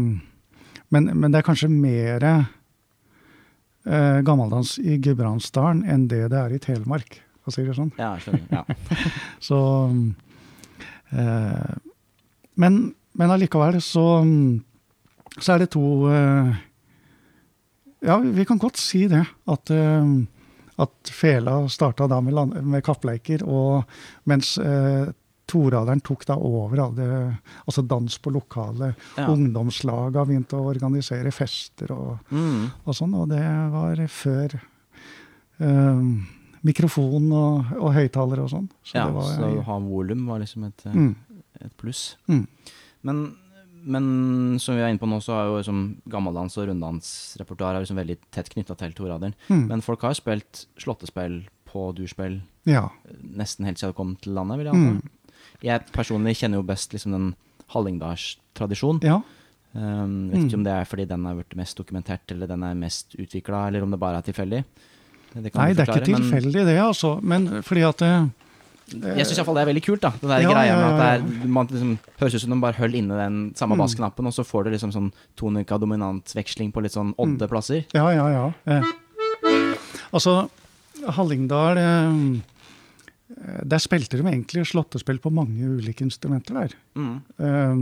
men, 0.91 1.11
men 1.13 1.29
det 1.31 1.41
er 1.41 1.47
kanskje 1.47 1.69
mer 1.71 2.25
uh, 2.31 4.21
gammeldans 4.27 4.77
i 4.83 4.97
Gudbrandsdalen 5.03 5.85
enn 5.87 6.09
det 6.11 6.25
det 6.33 6.41
er 6.41 6.55
i 6.57 6.63
Telemark, 6.63 7.21
for 7.43 7.53
å 7.53 7.55
si 7.55 7.67
det 7.67 7.77
sånn. 7.79 7.93
Ja, 7.99 8.15
skjønner. 8.23 8.47
Ja. 8.51 8.65
Så 9.51 9.61
uh, 11.13 11.77
Men, 12.61 12.81
men 13.17 13.31
allikevel 13.33 13.79
så, 13.83 14.05
så 15.39 15.55
er 15.55 15.63
det 15.63 15.71
to 15.73 16.11
eh, 16.13 16.51
Ja, 18.05 18.19
vi 18.21 18.45
kan 18.49 18.61
godt 18.61 18.77
si 18.81 19.07
det. 19.11 19.23
At, 19.51 19.71
eh, 19.73 20.13
at 20.81 21.13
fela 21.13 21.57
starta 21.73 22.07
da 22.09 22.21
med, 22.25 22.35
land, 22.37 22.55
med 22.65 22.85
kappleiker, 22.85 23.43
og 23.45 23.89
mens 24.29 24.55
eh, 24.59 25.09
toraderen 25.51 26.01
tok 26.07 26.23
da 26.29 26.37
over 26.39 26.79
alle 26.87 27.07
Altså 27.67 27.83
dans 27.87 28.17
på 28.23 28.31
lokale. 28.33 28.93
Ja. 29.19 29.27
har 30.23 30.27
begynt 30.31 30.55
å 30.55 30.63
organisere 30.71 31.33
fester 31.35 31.91
og, 31.97 32.19
Mm. 32.31 32.71
og 32.87 32.95
sånn, 32.95 33.15
og 33.19 33.29
det 33.29 33.43
var 33.75 33.97
før 34.09 34.61
eh, 35.61 36.03
mikrofon 36.67 37.31
og, 37.33 37.71
og 37.81 37.95
høyttalere 37.97 38.45
og 38.47 38.51
sånn. 38.53 38.69
Så 38.85 38.97
ja, 38.99 39.07
det 39.09 39.15
var, 39.17 39.31
så 39.37 39.51
å 39.61 39.63
ha 39.69 39.79
volum 39.85 40.27
var 40.29 40.41
liksom 40.43 40.65
et, 40.69 40.87
eh, 40.87 40.93
Mm. 40.95 41.15
et 41.61 41.77
pluss. 41.77 42.17
Mm. 42.29 42.47
Men, 43.03 43.23
men 43.85 44.59
som 44.61 44.75
vi 44.77 44.83
er 44.83 44.91
inne 44.93 45.01
på 45.01 45.09
nå, 45.09 45.21
så 45.25 45.33
er 45.39 45.47
jo 45.49 45.59
liksom 45.61 46.03
gammeldans 46.09 46.57
og 46.61 46.69
runddansrepertoar 46.69 47.77
er 47.77 47.85
liksom 47.85 47.97
veldig 48.01 48.19
tett 48.31 48.51
knytta 48.53 48.77
til 48.77 48.93
toraderen. 48.93 49.35
Mm. 49.49 49.67
Men 49.69 49.81
folk 49.85 50.03
har 50.03 50.13
spilt 50.15 50.67
slåttespill 50.79 51.43
på 51.71 51.95
durspill 51.95 52.41
Ja. 52.67 52.89
nesten 53.23 53.65
helt 53.65 53.79
siden 53.79 53.93
de 53.93 53.97
kom 53.97 54.17
til 54.21 54.35
landet, 54.35 54.59
vil 54.59 54.67
jeg 54.67 54.75
anta. 54.75 55.09
Mm. 55.59 55.63
Jeg 55.69 55.81
personlig 55.93 56.37
kjenner 56.39 56.57
jo 56.61 56.63
best 56.63 56.93
liksom 56.93 57.13
den 57.13 57.35
hallingdalstradisjonen. 57.75 59.03
ja. 59.03 59.21
Um, 59.73 60.31
vet 60.33 60.41
ikke 60.51 60.57
Mm. 60.57 60.59
om 60.59 60.65
det 60.65 60.73
er 60.73 60.85
fordi 60.85 61.05
den 61.07 61.27
er 61.27 61.35
blitt 61.39 61.55
mest 61.55 61.77
dokumentert, 61.79 62.21
eller 62.33 62.49
den 62.49 62.63
er 62.65 62.75
mest 62.75 63.15
utvikla, 63.15 63.69
eller 63.69 63.83
om 63.85 63.91
det 63.93 64.01
bare 64.01 64.17
er 64.19 64.23
tilfeldig. 64.33 64.65
Det 65.33 65.53
kan 65.53 65.63
Nei, 65.63 65.75
forklare, 65.75 65.77
det 65.77 65.89
er 65.89 65.95
ikke 65.95 66.17
tilfeldig 66.19 66.65
det, 66.67 66.79
altså. 66.83 67.23
Men 67.23 67.63
fordi 67.63 67.83
at 67.89 67.97
det, 67.99 68.31
Jeg 69.17 69.27
syns 69.27 69.39
iallfall 69.39 69.55
det 69.55 69.63
er 69.63 69.73
veldig 69.73 69.83
kult, 69.87 70.01
da. 70.01 70.11
Det 70.11 70.27
der 70.29 70.41
Ja, 70.43 70.51
greia 70.51 70.75
med 70.75 70.91
at 70.91 70.99
det 70.99 71.45
er, 71.45 71.47
man 71.47 71.67
liksom 71.69 71.99
høres 72.19 72.35
ut 72.35 72.41
som 72.41 72.51
de 72.51 72.61
bare 72.61 72.75
holder 72.75 72.99
inne 72.99 73.15
den 73.17 73.55
samme 73.55 73.77
Mm. 73.77 73.79
bassknappen, 73.79 74.27
og 74.27 74.33
så 74.35 74.43
får 74.45 74.65
du 74.65 74.71
liksom 74.73 74.91
sånn 74.93 75.13
tonika 75.37 75.79
dominant-veksling 75.79 76.73
på 76.73 76.83
litt 76.83 76.91
sånn 76.99 77.15
Mm. 77.15 77.39
odde 77.39 77.49
plasser. 77.49 77.85
Ja, 77.95 78.11
ja, 78.11 78.27
ja. 78.29 78.53
Eh. 78.67 78.83
Altså, 80.13 80.51
Hallingdal 81.07 81.79
eh, 81.79 82.41
Der 83.39 83.79
spilte 83.79 84.19
de 84.19 84.27
egentlig 84.27 84.67
slåttespill 84.67 85.21
på 85.23 85.31
mange 85.31 85.69
ulike 85.79 86.05
instrumenter 86.05 86.57
der. 86.63 86.75
Mm. 86.99 87.17
Eh, 87.39 87.77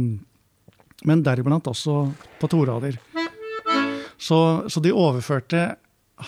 men 1.09 1.23
deriblant 1.23 1.71
også 1.71 2.01
på 2.41 2.51
torader. 2.51 2.99
Så, 4.19 4.69
så 4.69 4.81
de 4.83 4.93
overførte 4.93 5.77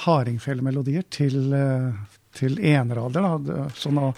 hardingfelemelodier 0.04 1.02
til, 1.10 1.52
eh, 1.52 1.90
til 2.38 2.58
enerader. 2.62 3.40
Da. 3.44 3.66
Sånn 3.74 3.98
å 3.98 4.12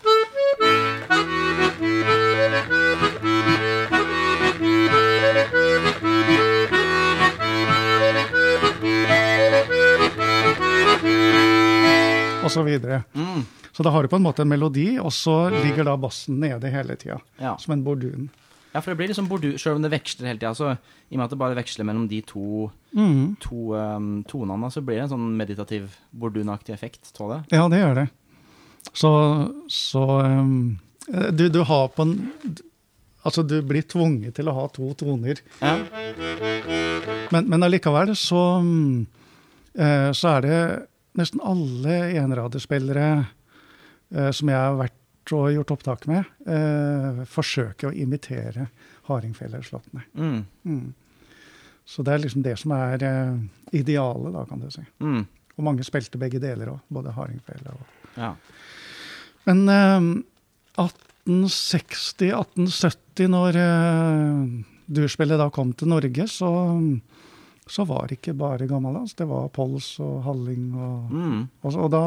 Og 12.43 12.51
så 12.51 12.65
videre. 12.67 13.05
Mm. 13.15 13.45
Så 13.73 13.83
da 13.83 13.91
har 13.91 14.05
du 14.05 14.09
på 14.13 14.19
en 14.21 14.25
måte 14.25 14.45
en 14.45 14.51
melodi, 14.51 14.99
og 15.01 15.13
så 15.17 15.47
ligger 15.49 15.87
da 15.89 15.97
bassen 16.01 16.41
nede 16.43 16.71
hele 16.73 16.97
tida. 17.01 17.19
Ja. 17.41 17.55
Som 17.61 17.73
en 17.77 17.85
bordun. 17.85 18.29
ja, 18.73 18.81
for 18.81 18.93
det 18.93 18.99
blir 19.01 19.09
liksom 19.09 19.29
bordu, 19.29 19.59
Selv 19.59 19.77
om 19.77 19.83
det 19.83 19.93
veksler 19.93 20.29
hele 20.29 20.41
tida, 20.41 20.55
så 20.55 20.73
i 20.73 21.15
og 21.15 21.21
med 21.21 21.25
at 21.25 21.33
det 21.33 21.41
bare 21.41 21.57
veksler 21.57 21.89
mellom 21.89 22.09
de 22.09 22.21
to, 22.25 22.71
mm. 22.97 23.37
to 23.41 23.73
um, 23.77 24.11
tonene, 24.29 24.71
så 24.73 24.81
blir 24.85 25.01
det 25.01 25.07
en 25.07 25.15
sånn 25.15 25.31
meditativ 25.37 25.97
bordunaktig 26.11 26.75
effekt 26.77 27.13
av 27.21 27.33
det. 27.33 27.41
Ja, 27.57 27.65
det 27.73 27.81
gjør 27.81 27.99
det. 28.03 28.07
Så, 28.93 29.13
så 29.73 30.05
um, 30.21 30.79
du, 31.33 31.49
du 31.49 31.63
har 31.69 31.89
på 31.97 32.09
en 32.09 32.19
Altså, 33.23 33.45
du 33.47 33.61
blir 33.63 33.85
tvunget 33.87 34.35
til 34.35 34.49
å 34.51 34.53
ha 34.57 34.65
to 34.75 34.89
toner. 34.99 35.39
Ja. 35.61 35.77
Men, 37.31 37.45
men 37.47 37.63
allikevel 37.63 38.17
så, 38.19 38.41
um, 38.59 39.05
så 39.79 40.33
er 40.33 40.43
det 40.43 40.57
nesten 41.21 41.45
alle 41.47 42.01
enraderspillere 42.19 43.07
som 44.13 44.51
jeg 44.51 44.59
har 44.59 44.75
vært 44.77 44.99
og 45.31 45.53
gjort 45.55 45.71
opptak 45.77 46.07
med, 46.11 46.25
eh, 46.47 47.23
forsøker 47.31 47.89
å 47.89 47.95
imitere 47.95 48.67
hardingfeleslåttene. 49.07 50.03
Mm. 50.15 50.45
Mm. 50.65 50.95
Så 51.85 52.03
det 52.03 52.13
er 52.13 52.19
liksom 52.19 52.43
det 52.43 52.59
som 52.59 52.71
er 52.77 53.03
eh, 53.07 53.35
idealet, 53.73 54.33
da, 54.35 54.45
kan 54.49 54.61
du 54.61 54.71
si. 54.71 54.81
Mm. 55.01 55.27
Og 55.57 55.65
mange 55.65 55.85
spilte 55.87 56.19
begge 56.19 56.41
deler 56.43 56.69
òg, 56.75 56.81
både 56.89 57.13
hardingfele 57.17 57.71
og 57.73 57.81
Ja. 58.19 58.35
Men 59.47 59.69
eh, 59.69 60.01
1860-1870, 60.79 63.29
når 63.31 63.57
eh, 63.63 64.45
durspillet 64.87 65.39
da 65.39 65.51
kom 65.51 65.73
til 65.73 65.89
Norge, 65.93 66.29
så, 66.31 66.51
så 67.71 67.85
var 67.87 68.09
det 68.09 68.19
ikke 68.19 68.35
bare 68.37 68.67
gammeldans. 68.67 69.15
Det 69.15 69.27
var 69.31 69.49
Pols 69.55 69.95
og 70.03 70.23
Halling. 70.25 70.73
Og, 70.75 71.11
Mm. 71.13 71.49
og, 71.63 71.75
og 71.77 71.91
da 71.91 72.03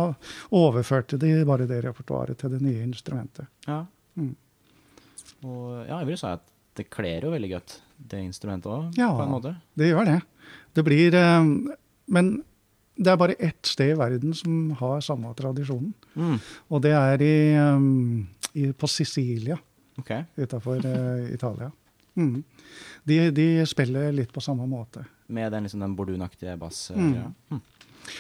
overførte 0.52 1.18
de 1.18 1.46
bare 1.46 1.66
det 1.68 1.84
repertoaret 1.86 2.38
til 2.38 2.50
det 2.52 2.62
nye 2.62 2.84
instrumentet. 2.84 3.48
ja. 3.68 3.84
Mm. 4.16 4.36
Og 5.44 5.86
ja, 5.88 5.98
jeg 6.00 6.08
vil 6.08 6.18
si 6.18 6.26
at 6.28 6.42
det 6.78 6.90
kler 6.90 7.22
jo 7.28 7.32
veldig 7.32 7.50
godt, 7.52 7.82
det 8.00 8.20
instrumentet 8.24 8.72
òg, 8.72 8.98
Ja. 8.98 9.10
på 9.16 9.24
en 9.24 9.32
måte. 9.32 9.56
Det 9.78 9.90
gjør 9.92 10.06
det. 10.06 10.22
Det 10.74 10.84
blir 10.86 11.14
eh, 11.14 11.44
Men 12.08 12.44
det 12.98 13.08
er 13.12 13.18
bare 13.18 13.36
ett 13.40 13.66
sted 13.66 13.92
i 13.92 13.98
verden 14.00 14.34
som 14.34 14.72
har 14.80 15.02
samme 15.02 15.34
tradisjonen. 15.36 15.94
Mm. 16.16 16.40
Og 16.72 16.82
det 16.82 16.92
er 16.94 17.22
i, 17.22 17.58
um, 17.76 18.28
i, 18.54 18.72
på 18.72 18.88
Sicilia. 18.88 19.58
okay. 20.00 20.24
utafor 20.38 20.78
Italia. 21.34 21.72
Mm. 22.16 22.44
De, 23.06 23.32
de 23.32 23.66
spiller 23.66 24.12
litt 24.12 24.32
på 24.34 24.42
samme 24.42 24.66
måte. 24.68 25.06
Med 25.28 25.52
den, 25.52 25.64
liksom, 25.66 25.80
den 25.82 25.96
bordunaktige 25.98 26.58
bass... 26.60 26.92
Mm. 26.96 27.14
Ja. 27.16 27.32
Mm. 27.52 27.62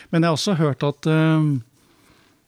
Men 0.09 0.21
jeg 0.23 0.29
har 0.31 0.33
også 0.37 0.55
hørt 0.57 0.81
at 0.83 1.05
um, 1.11 1.49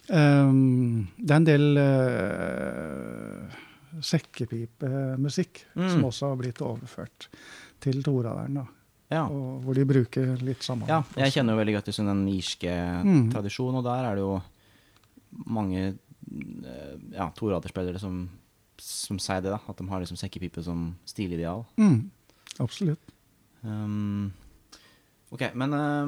um, 0.09 1.07
det 1.19 1.31
er 1.31 1.35
en 1.37 1.45
del 1.45 1.77
uh, 1.77 3.57
sekkepipemusikk 4.01 5.61
Mm. 5.75 5.89
som 5.91 6.05
også 6.07 6.31
har 6.31 6.39
blitt 6.39 6.61
overført 6.65 7.27
til 7.79 8.01
toraderen. 8.03 8.53
da. 8.55 8.65
ja. 9.13 9.27
Hvor 9.29 9.73
de 9.77 9.85
bruker 9.85 10.37
litt 10.41 10.63
samme 10.65 10.87
Ja, 10.89 11.03
jeg 11.15 11.31
kjenner 11.35 11.53
jo 11.53 11.59
veldig 11.61 11.75
godt 11.77 11.85
til 11.91 11.93
sånn 11.99 12.09
den 12.11 12.27
irske 12.33 12.73
Mm. 13.05 13.29
tradisjonen, 13.31 13.77
og 13.77 13.83
der 13.85 14.03
er 14.09 14.15
det 14.15 14.21
jo 14.25 14.41
mange 15.45 15.83
eh, 16.65 16.97
ja, 17.13 17.29
toraderspillere 17.37 17.99
som, 17.99 18.29
som 18.77 19.19
sier 19.19 19.41
det, 19.41 19.51
da. 19.53 19.59
At 19.69 19.77
de 19.77 19.87
har 19.87 19.99
liksom 20.01 20.17
sekkepipe 20.17 20.63
som 20.63 20.95
stilideal. 21.05 21.65
Mm. 21.77 22.09
Absolutt. 22.59 22.99
Um, 23.63 24.31
ok, 25.31 25.43
men 25.55 25.73
uh, 25.73 26.07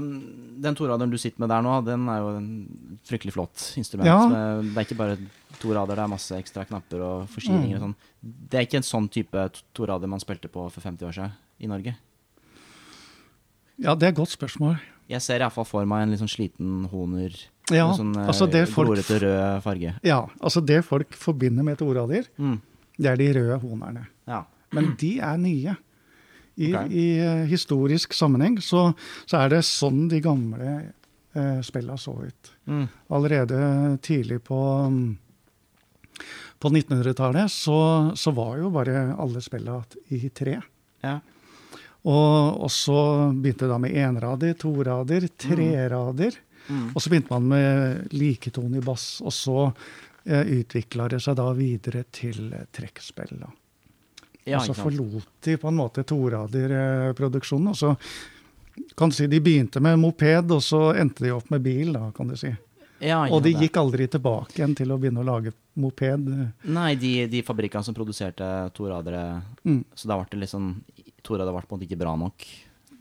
den 0.63 0.75
toraderen 0.75 1.09
du 1.11 1.17
sitter 1.17 1.39
med 1.43 1.49
der 1.49 1.61
nå, 1.65 1.73
den 1.85 2.07
er 2.09 2.19
jo 2.23 2.29
en 2.37 2.99
fryktelig 3.05 3.33
flott 3.35 3.65
instrument. 3.77 4.07
Ja. 4.07 4.59
Det 4.63 4.77
er 4.77 4.85
ikke 4.87 4.97
bare 4.99 5.17
to 5.59 5.73
rader, 5.75 5.95
det 5.99 6.03
er 6.05 6.11
masse 6.13 6.37
ekstra 6.37 6.65
knapper 6.69 7.01
og 7.03 7.27
forsyninger 7.33 7.75
og 7.75 7.81
Mm. 7.81 7.85
sånn. 7.89 7.95
Det 8.49 8.57
er 8.59 8.65
ikke 8.67 8.79
en 8.79 8.87
sånn 8.87 9.09
type 9.11 9.49
torader 9.73 10.07
man 10.07 10.19
spilte 10.19 10.47
på 10.51 10.69
for 10.71 10.81
50 10.81 11.05
år 11.07 11.13
siden 11.17 11.31
i 11.59 11.67
Norge. 11.67 11.95
Ja, 13.79 13.95
det 13.95 14.07
er 14.09 14.11
et 14.13 14.19
godt 14.19 14.33
spørsmål. 14.35 14.77
Jeg 15.09 15.21
ser 15.25 15.41
iallfall 15.41 15.65
for 15.65 15.85
meg 15.89 16.03
en 16.03 16.11
litt 16.13 16.19
sånn 16.21 16.29
sliten 16.31 16.85
honer. 16.91 17.33
Ja, 17.71 17.87
sånn 17.97 18.11
eh, 18.17 18.27
altså 18.29 18.47
det 18.49 18.65
folk, 18.69 18.89
glorete 18.91 19.19
rød 19.23 19.61
farge. 19.63 19.93
ja, 20.03 20.19
altså 20.41 20.61
det 20.65 20.83
folk 20.85 21.13
forbinder 21.17 21.63
med 21.65 21.77
torader, 21.79 22.27
Mm. 22.37 22.59
det 22.97 23.05
er 23.07 23.15
de 23.17 23.33
røde 23.33 23.59
honerne. 23.61 24.07
Ja. 24.27 24.43
Men 24.71 24.95
de 24.99 25.19
er 25.19 25.37
nye. 25.37 25.77
I, 26.55 26.73
okay. 26.73 26.91
i 26.91 27.05
eh, 27.23 27.45
historisk 27.49 28.13
sammenheng 28.17 28.57
så, 28.63 28.89
så 29.25 29.43
er 29.43 29.53
det 29.53 29.63
sånn 29.67 30.07
de 30.11 30.19
gamle 30.23 30.75
eh, 31.33 31.59
spilla 31.65 31.97
så 31.97 32.15
ut. 32.25 32.51
Mm. 32.67 32.85
Allerede 33.15 33.59
tidlig 34.03 34.41
på, 34.47 34.59
mm, 34.91 35.17
på 36.59 36.71
1900-tallet 36.73 37.51
så, 37.51 37.79
så 38.15 38.35
var 38.35 38.57
jo 38.59 38.71
bare 38.75 39.09
alle 39.15 39.43
spilla 39.45 39.81
i 40.15 40.29
tre. 40.29 40.59
ja. 41.05 41.19
Og, 42.07 42.61
og 42.63 42.69
så 42.71 42.99
begynte 43.35 43.65
det 43.65 43.73
da 43.73 43.79
med 43.81 43.95
enrader, 43.99 44.53
torader, 44.59 45.25
trerader. 45.35 46.37
Mm. 46.69 46.91
Og 46.93 47.01
så 47.01 47.11
begynte 47.11 47.33
man 47.33 47.49
med 47.49 48.13
liketonig 48.15 48.83
bass, 48.85 49.07
og 49.19 49.33
så 49.35 49.57
eh, 50.23 50.45
utvikla 50.59 51.09
det 51.11 51.19
seg 51.25 51.35
da 51.39 51.49
videre 51.57 52.05
til 52.13 52.53
eh, 52.53 52.69
trekkspill. 52.75 53.35
da. 53.41 53.51
Ja 54.49 54.59
og 54.59 54.65
så 54.67 54.75
forlot 54.77 55.27
de 55.45 55.57
på 55.57 55.67
en 55.69 55.75
måte 55.79 56.03
toraderproduksjonen. 56.03 57.69
Og 57.73 57.77
så 57.77 57.95
kan 58.95 59.09
du 59.11 59.15
si 59.15 59.27
de 59.27 59.39
begynte 59.43 59.81
med 59.83 59.99
moped, 59.99 60.51
og 60.55 60.61
så 60.63 60.93
endte 60.95 61.25
de 61.25 61.31
opp 61.35 61.49
med 61.51 61.61
bil, 61.65 61.93
da, 61.95 62.11
kan 62.15 62.27
du 62.31 62.35
si. 62.39 62.51
Ja, 63.01 63.21
Og 63.31 63.41
de 63.45 63.53
gikk 63.55 63.77
aldri 63.79 64.09
tilbake 64.11 64.57
igjen 64.59 64.73
til 64.75 64.91
å 64.91 64.97
begynne 64.99 65.21
å 65.23 65.27
lage 65.27 65.53
moped. 65.79 66.25
Nei, 66.67 66.95
de, 66.99 67.27
de 67.31 67.41
fabrikkene 67.47 67.83
som 67.87 67.95
produserte 67.95 68.47
toradere 68.75 69.41
Mm. 69.63 69.83
Så 69.95 70.07
da 70.07 70.17
ble 70.19 70.39
det 70.41 70.49
sånn 70.51 70.73
Torader 71.23 71.51
ble 71.51 71.61
på 71.67 71.75
en 71.75 71.79
måte 71.79 71.87
ikke 71.87 71.99
bra 71.99 72.13
nok 72.15 72.45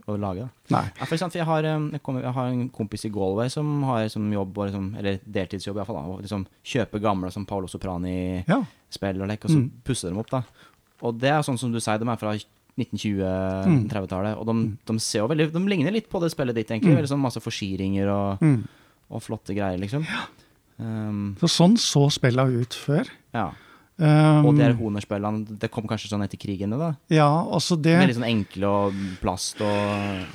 å 0.08 0.16
lage. 0.18 0.40
da. 0.46 0.76
Nei. 0.76 0.84
Ja, 0.98 1.04
for 1.06 1.14
eksempel, 1.14 1.38
jeg, 1.38 1.46
har, 1.46 1.64
eh, 1.64 1.82
jeg, 1.94 2.02
kommer, 2.02 2.22
jeg 2.22 2.32
har 2.34 2.46
en 2.50 2.68
kompis 2.74 3.04
i 3.06 3.10
Galway 3.14 3.48
som 3.52 3.82
har 3.86 4.08
som 4.08 4.24
jobb, 4.32 4.56
og 4.58 4.66
liksom, 4.70 4.88
eller 4.98 5.18
deltidsjobb 5.24 5.76
i 5.76 5.78
hvert 5.80 5.86
fall, 5.90 5.98
da, 6.00 6.16
å 6.16 6.22
liksom 6.22 6.46
kjøper 6.64 7.02
gamle 7.04 7.30
som 7.34 7.44
Paolo 7.46 7.66
Soprani-spill 7.70 8.48
Ja. 8.48 9.22
og 9.22 9.28
lek, 9.30 9.44
og 9.44 9.50
så 9.50 9.58
Mm. 9.58 9.70
pusser 9.84 10.08
dem 10.10 10.18
opp. 10.18 10.30
da. 10.30 10.42
Og 11.02 11.18
det 11.20 11.30
er 11.30 11.42
sånn 11.46 11.58
som 11.58 11.70
du 11.72 11.78
sier, 11.80 11.98
de 11.98 12.08
er 12.08 12.16
fra 12.20 12.34
Mm. 12.78 12.84
1920-30-tallet, 12.86 14.36
og 14.38 14.46
de, 14.46 14.52
de 14.86 14.94
ser 15.02 15.18
jo 15.24 15.28
veldig, 15.32 15.48
de 15.50 15.62
ligner 15.66 15.90
litt 15.90 16.08
på 16.10 16.20
det 16.22 16.28
spillet 16.30 16.54
ditt, 16.54 16.68
egentlig. 16.70 16.92
Mm. 16.92 16.98
Veldig 17.00 17.10
sånn 17.10 17.24
masse 17.24 17.40
forsikringer 17.42 18.06
og, 18.12 18.38
Mm. 18.44 18.60
og 19.10 19.22
flotte 19.24 19.50
greier, 19.56 19.78
liksom. 19.82 20.04
Um, 20.78 21.36
Så 21.40 21.48
sånn 21.50 21.74
så 21.76 22.04
spilla 22.14 22.44
ut 22.46 22.70
før. 22.78 23.08
ja. 23.34 23.50
Um, 23.98 24.44
Og 24.46 24.54
de 24.54 24.62
er 24.62 24.76
honerspillene, 24.78 25.56
det 25.58 25.72
kom 25.74 25.82
kanskje 25.90 26.12
sånn 26.12 26.22
etter 26.22 26.38
krigen, 26.38 26.70
da? 26.78 26.92
Ja, 27.10 27.26
altså 27.50 27.74
det, 27.74 27.96
Veldig 27.98 28.14
sånn 28.20 28.28
enkle 28.28 28.68
og 28.70 29.00
plast 29.18 29.58
og 29.66 30.28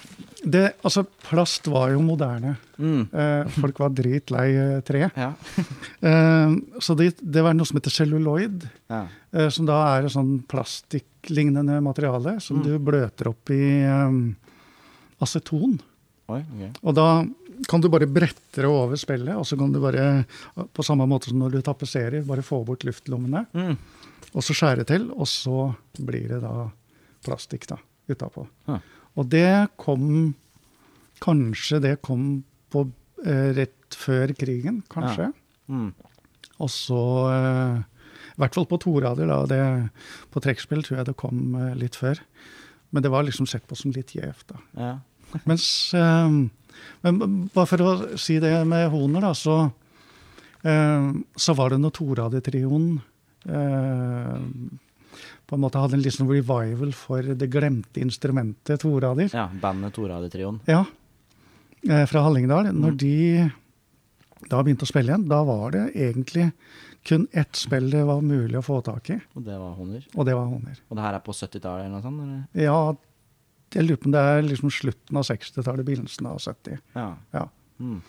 det 0.44 0.74
Altså, 0.84 1.06
plast 1.30 1.70
var 1.72 1.94
jo 1.94 2.02
moderne. 2.04 2.58
mm. 2.78 3.06
Eh, 3.16 3.54
folk 3.62 3.80
var 3.80 3.94
dritlei 3.96 4.50
eh, 4.60 4.82
tre. 4.84 5.06
Ja. 5.16 5.30
Eh, 6.04 6.56
så 6.84 6.98
det, 7.00 7.14
det 7.24 7.40
var 7.46 7.54
noe 7.56 7.64
som 7.70 7.78
heter 7.80 7.94
celluloid, 7.96 8.66
ja. 8.92 9.06
eh, 9.32 9.48
som 9.56 9.64
da 9.70 9.78
er 9.96 10.04
et 10.10 10.12
sånn 10.12 10.42
plastikklignende 10.52 11.80
materiale 11.82 12.42
som 12.44 12.60
Mm. 12.60 12.64
du 12.68 12.74
bløter 12.84 13.30
opp 13.32 13.50
i 13.56 13.62
eh, 13.88 14.20
aceton. 15.24 15.80
Oi, 16.28 16.42
ok. 16.44 16.78
Og 16.84 16.96
da 16.96 17.08
kan 17.70 17.82
du 17.82 17.90
bare 17.90 18.08
brette 18.10 18.62
det 18.62 18.70
over 18.70 18.96
spillet, 19.00 19.36
og 19.36 19.46
så 19.48 19.58
kan 19.60 19.72
du 19.74 19.80
bare, 19.84 20.26
på 20.74 20.84
samme 20.86 21.06
måte 21.10 21.30
som 21.32 21.40
når 21.42 21.58
du 21.58 21.62
tapetserer, 21.66 22.24
bare 22.28 22.44
få 22.46 22.64
bort 22.66 22.84
luftlommene, 22.88 23.46
Mm. 23.54 23.78
og 24.34 24.42
så 24.44 24.54
skjære 24.58 24.86
til, 24.90 25.10
og 25.12 25.28
så 25.30 25.76
blir 26.00 26.28
det 26.30 26.42
da 26.42 26.70
plastikk 27.24 27.68
da, 27.70 27.78
utapå. 28.10 28.48
Ja. 28.68 28.80
Og 29.16 29.30
det 29.30 29.70
kom 29.78 30.34
Kanskje 31.24 31.78
det 31.80 32.02
kom 32.04 32.44
på 32.74 32.82
eh, 33.24 33.54
rett 33.56 33.96
før 33.96 34.34
krigen, 34.36 34.82
kanskje. 34.92 35.30
Mm. 35.72 35.94
Og 36.60 36.70
så 36.74 36.98
eh, 37.32 37.78
I 38.34 38.42
hvert 38.42 38.58
fall 38.58 38.66
på 38.68 38.80
torader. 38.82 39.30
da, 39.30 39.38
det, 39.48 39.90
På 40.34 40.42
trekkspill 40.44 40.84
tror 40.84 40.98
jeg 41.00 41.06
det 41.08 41.16
kom 41.22 41.56
eh, 41.56 41.76
litt 41.80 41.96
før. 41.96 42.20
Men 42.92 43.06
det 43.06 43.12
var 43.14 43.24
liksom 43.24 43.48
sett 43.48 43.64
på 43.70 43.78
som 43.80 43.94
litt 43.96 44.12
gjevt. 44.18 44.52
da. 44.52 44.60
Ja. 44.76 44.92
Mens 45.48 45.94
eh, 45.96 46.36
Men 47.06 47.50
bare 47.54 47.70
for 47.70 47.84
å 47.84 48.18
si 48.20 48.40
det 48.44 48.54
med 48.70 48.90
Honer, 48.94 49.22
da, 49.22 49.34
så, 49.38 49.58
eh, 50.64 51.10
så 51.36 51.56
var 51.58 51.74
det 51.74 51.82
når 51.84 51.96
Toradetrioen 52.00 52.88
eh, 53.46 54.38
på 55.46 55.58
en 55.58 55.64
måte 55.64 55.82
hadde 55.82 56.00
en 56.00 56.06
liksom 56.06 56.30
revival 56.32 56.94
for 56.98 57.22
det 57.36 57.50
glemte 57.52 58.02
instrumentet 58.02 58.82
torader. 58.82 59.30
ja, 59.34 59.50
bandet 59.62 59.94
Toradetrioen. 59.98 60.62
Ja, 60.70 60.86
eh, 61.90 62.06
fra 62.10 62.24
Hallingdal. 62.26 62.72
Mm. 62.72 62.80
Når 62.82 62.98
de 62.98 63.52
da 64.50 64.60
begynte 64.64 64.84
å 64.88 64.90
spille 64.90 65.12
igjen, 65.14 65.28
da 65.32 65.44
var 65.48 65.72
det 65.72 65.84
egentlig 65.96 66.50
kun 67.08 67.28
ett 67.36 67.56
spill 67.60 67.90
det 67.92 68.04
var 68.08 68.22
mulig 68.24 68.58
å 68.60 68.64
få 68.64 68.80
tak 68.84 69.10
i, 69.12 69.18
Og 69.36 69.44
det 69.44 69.58
var 69.60 69.74
Honer. 69.76 70.04
og 70.16 70.26
det 70.26 70.36
var 70.36 70.46
Honer. 70.48 70.78
Og 70.90 70.96
det 70.98 71.04
her 71.04 71.18
er 71.18 71.24
på 71.24 71.36
70-tallet 71.36 71.86
eller 71.86 71.94
noe 71.98 72.04
sånt? 72.06 72.22
Eller? 72.24 72.64
Ja, 72.64 72.96
jeg 73.76 73.86
lurer 73.86 74.00
på 74.02 74.10
om 74.10 74.16
det 74.16 74.24
er 74.30 74.46
liksom 74.46 74.72
slutten 74.74 75.20
av 75.20 75.28
60-tallet, 75.28 75.86
begynnelsen 75.88 76.30
av 76.30 76.40
70. 76.42 76.80
Ja. 76.96 77.10
Ja. 77.34 77.46
Mm. 77.82 78.00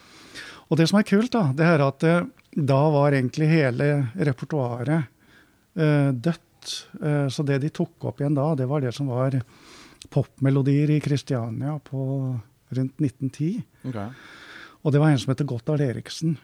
Og 0.68 0.80
det 0.80 0.88
som 0.90 0.98
er 1.00 1.06
kult, 1.08 1.32
da, 1.34 1.48
det 1.56 1.66
er 1.68 1.84
at 1.84 2.06
eh, 2.08 2.24
da 2.54 2.80
var 2.94 3.14
egentlig 3.14 3.50
hele 3.50 3.88
repertoaret 4.14 5.06
eh, 5.76 6.10
dødt. 6.12 6.74
Eh, 7.00 7.26
så 7.32 7.44
det 7.46 7.60
de 7.64 7.72
tok 7.74 8.08
opp 8.10 8.22
igjen 8.22 8.36
da, 8.36 8.50
det 8.58 8.68
var 8.70 8.84
det 8.84 8.94
som 8.96 9.10
var 9.12 9.36
popmelodier 10.12 10.92
i 10.94 11.00
Kristiania 11.04 11.76
på 11.84 12.00
rundt 12.74 13.00
1910. 13.00 13.62
Okay. 13.90 14.10
Og 14.84 14.92
det 14.92 15.00
var 15.00 15.12
en 15.12 15.20
som 15.20 15.32
heter 15.32 15.48
Gotthard 15.48 15.80
Eriksen. 15.80 16.36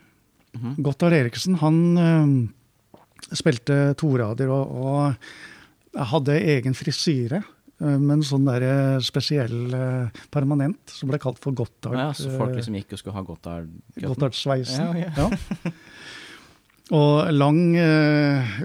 Mm 0.53 0.63
-hmm. 0.63 0.83
Gotthard 0.83 1.13
Eriksen 1.13 1.55
han 1.55 1.99
eh, 1.99 3.37
spilte 3.37 3.95
torader 3.95 4.49
og, 4.49 4.67
og 4.71 6.07
hadde 6.13 6.41
egen 6.41 6.75
frisyre. 6.75 7.43
Eh, 7.81 7.97
med 7.99 8.19
en 8.19 8.25
sånn 8.27 8.47
der 8.49 8.67
eh, 8.67 8.99
spesiell 9.05 9.75
eh, 9.77 10.23
permanent 10.33 10.93
som 10.93 11.11
ble 11.11 11.21
kalt 11.23 11.41
for 11.43 11.57
Gotthard. 11.57 11.99
Ja, 11.99 12.11
så 12.17 12.33
folk 12.37 12.57
liksom 12.59 12.77
gikk 12.79 12.95
og 12.97 13.03
skulle 13.03 13.17
ha 13.19 13.25
Gotthard 13.27 13.73
Gottardsveisen. 14.01 15.01
Ja, 15.05 15.13
Ja, 15.27 15.31
Og 16.91 17.29
lang, 17.31 17.77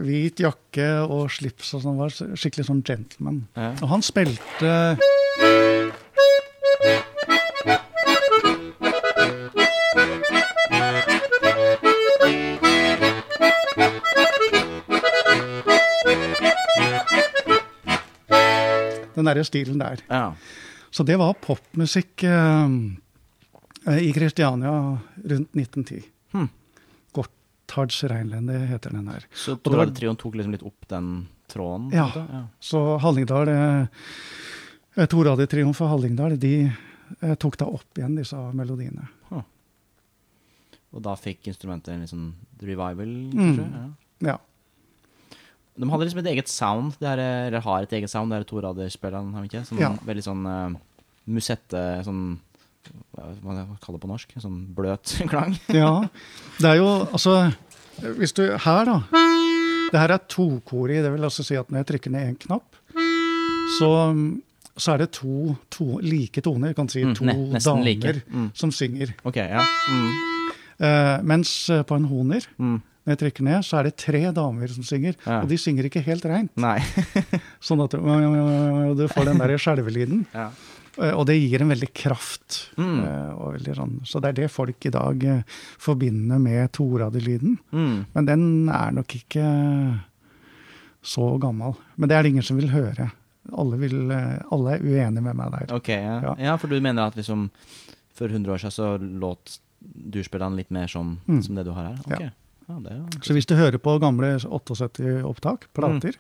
hvit 0.02 0.40
jakke 0.42 0.88
og 1.06 1.28
slips 1.30 1.76
og 1.78 1.84
sånn. 1.84 2.00
Var 2.00 2.16
skikkelig 2.34 2.66
sånn 2.72 2.82
gentleman. 2.82 3.44
Og 3.54 3.86
han 3.92 4.02
spilte 4.02 4.72
Den 19.26 19.34
derre 19.34 19.46
stilen 19.48 19.82
der. 19.82 20.06
ja. 20.10 20.28
Så 20.96 21.04
det 21.04 21.18
var 21.20 21.34
popmusikk 21.44 22.24
eh, 22.24 23.98
i 24.00 24.14
Kristiania 24.16 24.72
rundt 25.18 25.58
1910. 25.58 26.06
Hmm. 26.32 26.48
Gottards 27.12 27.98
Reinlende 28.08 28.56
heter 28.70 28.94
den 28.96 29.10
her. 29.12 29.26
Så 29.36 29.58
det 29.60 30.16
tok 30.22 30.38
liksom 30.40 30.56
litt 30.56 30.64
opp 30.64 30.88
den 30.88 31.28
tråden? 31.52 31.90
Ja. 31.92 32.08
ja. 32.16 32.46
Så 32.64 32.98
Hallingdal, 33.04 33.52
eh, 33.52 33.86
eh, 34.96 35.06
Toradiotrioen 35.12 35.76
for 35.76 35.92
Hallingdal, 35.92 36.38
de 36.40 36.54
eh, 36.70 37.36
tok 37.36 37.60
da 37.60 37.68
opp 37.68 38.00
igjen 38.00 38.16
disse 38.16 38.40
melodiene. 38.56 39.10
Og 40.96 41.02
da 41.04 41.12
fikk 41.20 41.50
instrumentet 41.52 41.92
en 41.92 42.06
liksom 42.06 42.28
revival, 42.64 43.10
Mm. 43.36 43.58
Ja. 43.60 43.88
Ja. 44.32 44.38
De 45.78 45.90
hadde 45.92 46.06
liksom 46.08 46.22
et 46.24 46.30
eget 46.32 46.48
sound, 46.48 46.94
her, 47.04 47.20
eller 47.20 47.60
har 47.66 47.84
et 47.84 47.92
eget 47.98 48.10
sound, 48.10 48.32
det 48.32 48.38
er 48.40 48.46
toraderspillerne, 48.48 49.34
har 49.36 49.42
de 49.44 49.50
ikke? 49.50 49.66
Sånn, 49.68 49.80
Ja. 49.82 49.90
Veldig 50.08 50.24
sånn 50.24 50.46
uh, 50.48 50.76
musette, 51.28 51.82
sånn 52.08 52.22
hva 53.16 53.32
hva 53.42 53.78
kalle 53.82 53.98
det 53.98 54.04
på 54.06 54.08
norsk? 54.12 54.34
Sånn 54.40 54.60
bløt 54.78 55.16
klang. 55.32 55.56
ja. 55.74 55.90
Det 56.62 56.70
er 56.70 56.78
jo 56.80 56.88
altså 57.12 57.52
Hvis 58.20 58.34
du 58.38 58.44
Her, 58.62 58.86
da. 58.86 58.98
Det 59.92 60.00
her 60.00 60.12
er 60.16 60.24
tokorig. 60.30 61.02
Det 61.04 61.12
vil 61.14 61.24
altså 61.28 61.44
si 61.46 61.56
at 61.60 61.70
når 61.72 61.82
jeg 61.84 61.88
trykker 61.94 62.12
ned 62.12 62.28
én 62.34 62.38
knapp, 62.46 62.76
så, 63.80 63.90
så 64.78 64.94
er 64.96 65.04
det 65.04 65.12
to, 65.18 65.56
to 65.72 66.00
like 66.04 66.42
toner. 66.46 66.72
Jeg 66.74 66.76
kan 66.80 66.90
si 66.92 67.04
Mm, 67.06 67.14
to 67.16 67.26
ne- 67.26 67.60
damer 67.64 67.84
like. 67.86 68.16
Mm. 68.32 68.50
som 68.54 68.72
synger. 68.72 69.14
Ok, 69.26 69.38
ja. 69.38 69.64
Mm. 69.92 70.10
uh, 70.80 71.18
mens 71.24 71.70
eh, 71.70 71.84
på 71.84 71.96
en 71.96 72.06
honer, 72.12 72.46
Mm. 72.60 72.82
Når 73.06 73.14
jeg 73.14 73.20
trykker 73.22 73.44
ned, 73.46 73.62
så 73.68 73.78
er 73.80 73.84
det 73.90 73.96
tre 74.02 74.22
damer 74.34 74.68
som 74.74 74.84
synger. 74.84 75.14
Ja. 75.26 75.42
Og 75.44 75.50
de 75.52 75.58
synger 75.62 75.86
ikke 75.86 76.02
helt 76.06 76.26
reint. 76.26 76.52
Sånn 77.68 77.84
at 77.86 77.94
du, 77.94 78.00
du 78.98 79.04
får 79.14 79.30
den 79.30 79.38
der 79.44 79.54
skjelvelyden. 79.62 80.26
ja. 80.34 80.50
Eh, 80.98 81.12
Og 81.12 81.26
det 81.28 81.36
gir 81.36 81.60
en 81.62 81.68
veldig 81.74 81.90
kraft. 81.94 82.70
Mm. 82.80 83.02
eh, 83.04 83.32
veldig 83.58 83.74
sånn. 83.76 83.96
Så 84.08 84.22
det 84.24 84.30
er 84.32 84.38
det 84.38 84.52
folk 84.54 84.86
i 84.88 84.92
dag 84.96 85.24
eh, 85.28 85.42
forbinder 85.84 86.40
med 86.40 86.72
toradelyden. 86.72 87.58
Mm. 87.76 88.06
Men 88.16 88.26
den 88.30 88.46
er 88.72 88.94
nok 88.96 89.16
ikke 89.18 89.44
så 91.06 91.28
gammel. 91.44 91.76
Men 92.00 92.10
det 92.10 92.16
er 92.18 92.24
det 92.26 92.32
ingen 92.34 92.48
som 92.48 92.58
vil 92.58 92.72
høre. 92.72 93.10
Alle, 93.54 93.78
vil, 93.78 94.08
alle 94.10 94.78
er 94.78 94.82
uenige 94.88 95.22
med 95.28 95.36
meg 95.38 95.52
der. 95.54 95.76
Ok, 95.76 95.92
ja. 95.94 96.16
Ja. 96.24 96.32
ja. 96.48 96.56
for 96.58 96.72
du 96.72 96.80
mener 96.82 97.12
at 97.12 97.20
liksom 97.20 97.50
for 98.16 98.32
100 98.32 98.56
år 98.56 98.64
siden 98.64 98.74
så 98.74 98.88
låt 98.98 99.60
durspillene 99.86 100.58
litt 100.58 100.72
mer 100.74 100.88
som, 100.90 101.20
Mm. 101.28 101.44
som 101.46 101.56
det 101.60 101.66
du 101.68 101.72
har 101.76 101.92
her? 101.92 102.00
Okay. 102.08 102.30
Ja. 102.32 102.32
Ja, 102.68 102.80
Så 103.22 103.34
hvis 103.38 103.46
du 103.46 103.56
hører 103.56 103.78
på 103.78 104.00
gamle 104.02 104.36
78-opptak, 104.42 105.68
plater, 105.76 106.16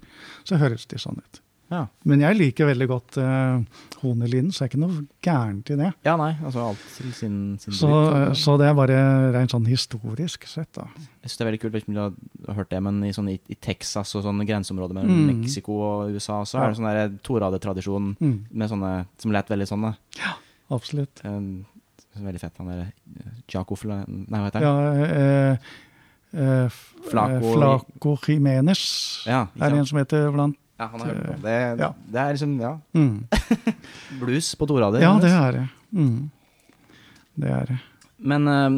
så 0.46 0.58
høres 0.62 0.86
de 0.88 0.98
sånn 1.02 1.18
ut. 1.18 1.40
ja. 1.72 1.88
Men 2.06 2.22
jeg 2.22 2.38
liker 2.38 2.68
veldig 2.70 2.88
godt 2.88 3.18
uh, 3.18 3.64
honelyden, 4.04 4.52
så 4.54 4.60
det 4.62 4.66
er 4.68 4.70
ikke 4.70 4.82
noe 4.84 5.00
gærent 5.26 5.72
i 5.74 5.78
det. 5.80 5.88
ja, 6.06 6.14
nei, 6.22 6.36
altså 6.46 6.68
alt 6.70 6.84
til 6.96 7.12
sin, 7.18 7.58
sin 7.58 7.74
Så, 7.74 7.90
bruk. 7.90 8.14
eh, 8.20 8.34
så 8.38 8.58
det 8.62 8.68
er 8.70 8.76
bare 8.78 9.00
rent 9.34 9.50
sånn 9.56 9.66
historisk 9.66 10.46
sett, 10.48 10.70
da. 10.78 10.86
Jeg 11.24 11.32
synes 11.32 11.38
det 11.38 11.42
er 11.42 11.50
veldig 11.50 11.62
kult, 11.64 11.90
du 11.90 12.00
har 12.46 12.60
hørt 12.60 12.70
det, 12.70 12.82
men 12.86 13.02
i, 13.04 13.12
sånn, 13.18 13.32
i, 13.34 13.40
i 13.50 13.56
Texas 13.58 14.14
og 14.16 14.24
sånne 14.28 14.46
grenseområder 14.46 14.94
mellom 14.94 15.16
Mm. 15.26 15.40
Mexico 15.42 15.80
og 15.82 16.14
USA, 16.14 16.44
så 16.46 16.60
Ja. 16.60 16.66
er 16.66 16.70
det 16.70 16.78
sånn 16.78 16.92
der 16.94 17.18
toradetradisjon 17.26 18.16
Mm, 18.22 18.46
med 18.52 18.70
sånne 18.70 19.06
som 19.18 19.32
lett 19.32 19.48
veldig 19.50 19.68
sånn. 19.68 19.82
da. 19.82 19.96
absolutt. 20.70 21.26
Um, 21.26 21.66
veldig 22.16 22.40
fett, 22.40 22.54
han 22.60 22.68
der 22.68 22.80
eh, 22.86 23.32
Jaco 23.50 23.76
Nei, 24.08 24.40
hva 24.40 24.46
heter 24.46 24.62
han? 24.62 24.64
Ja, 24.64 25.04
eh, 25.04 25.58
eh, 26.36 26.70
Flaco- 27.10 27.40
eh, 27.40 27.54
Flaco 27.56 28.18
Jimenez 28.28 28.84
Ja, 29.28 29.48
er 29.60 29.70
det 29.74 29.80
en 29.80 29.86
som 29.90 29.98
heter 30.02 30.32
blant 30.36 30.58
Ja, 30.80 30.88
han 30.92 31.00
har 31.00 31.08
hørt 31.14 31.30
om 31.36 31.42
Det, 31.42 31.58
Ja. 31.80 31.94
det 32.12 32.20
er 32.22 32.34
liksom, 32.36 32.56
ja, 32.60 32.74
mm. 32.94 33.28
blues 34.20 34.56
på 34.60 34.68
torader. 34.68 35.00
Ja, 35.02 35.14
det 35.22 35.32
er 35.32 35.52
det. 35.60 35.68
Mm. 35.96 36.32
Det 37.40 37.50
er 37.52 37.66
det. 37.70 37.78
Men 38.20 38.48
eh, 38.48 38.70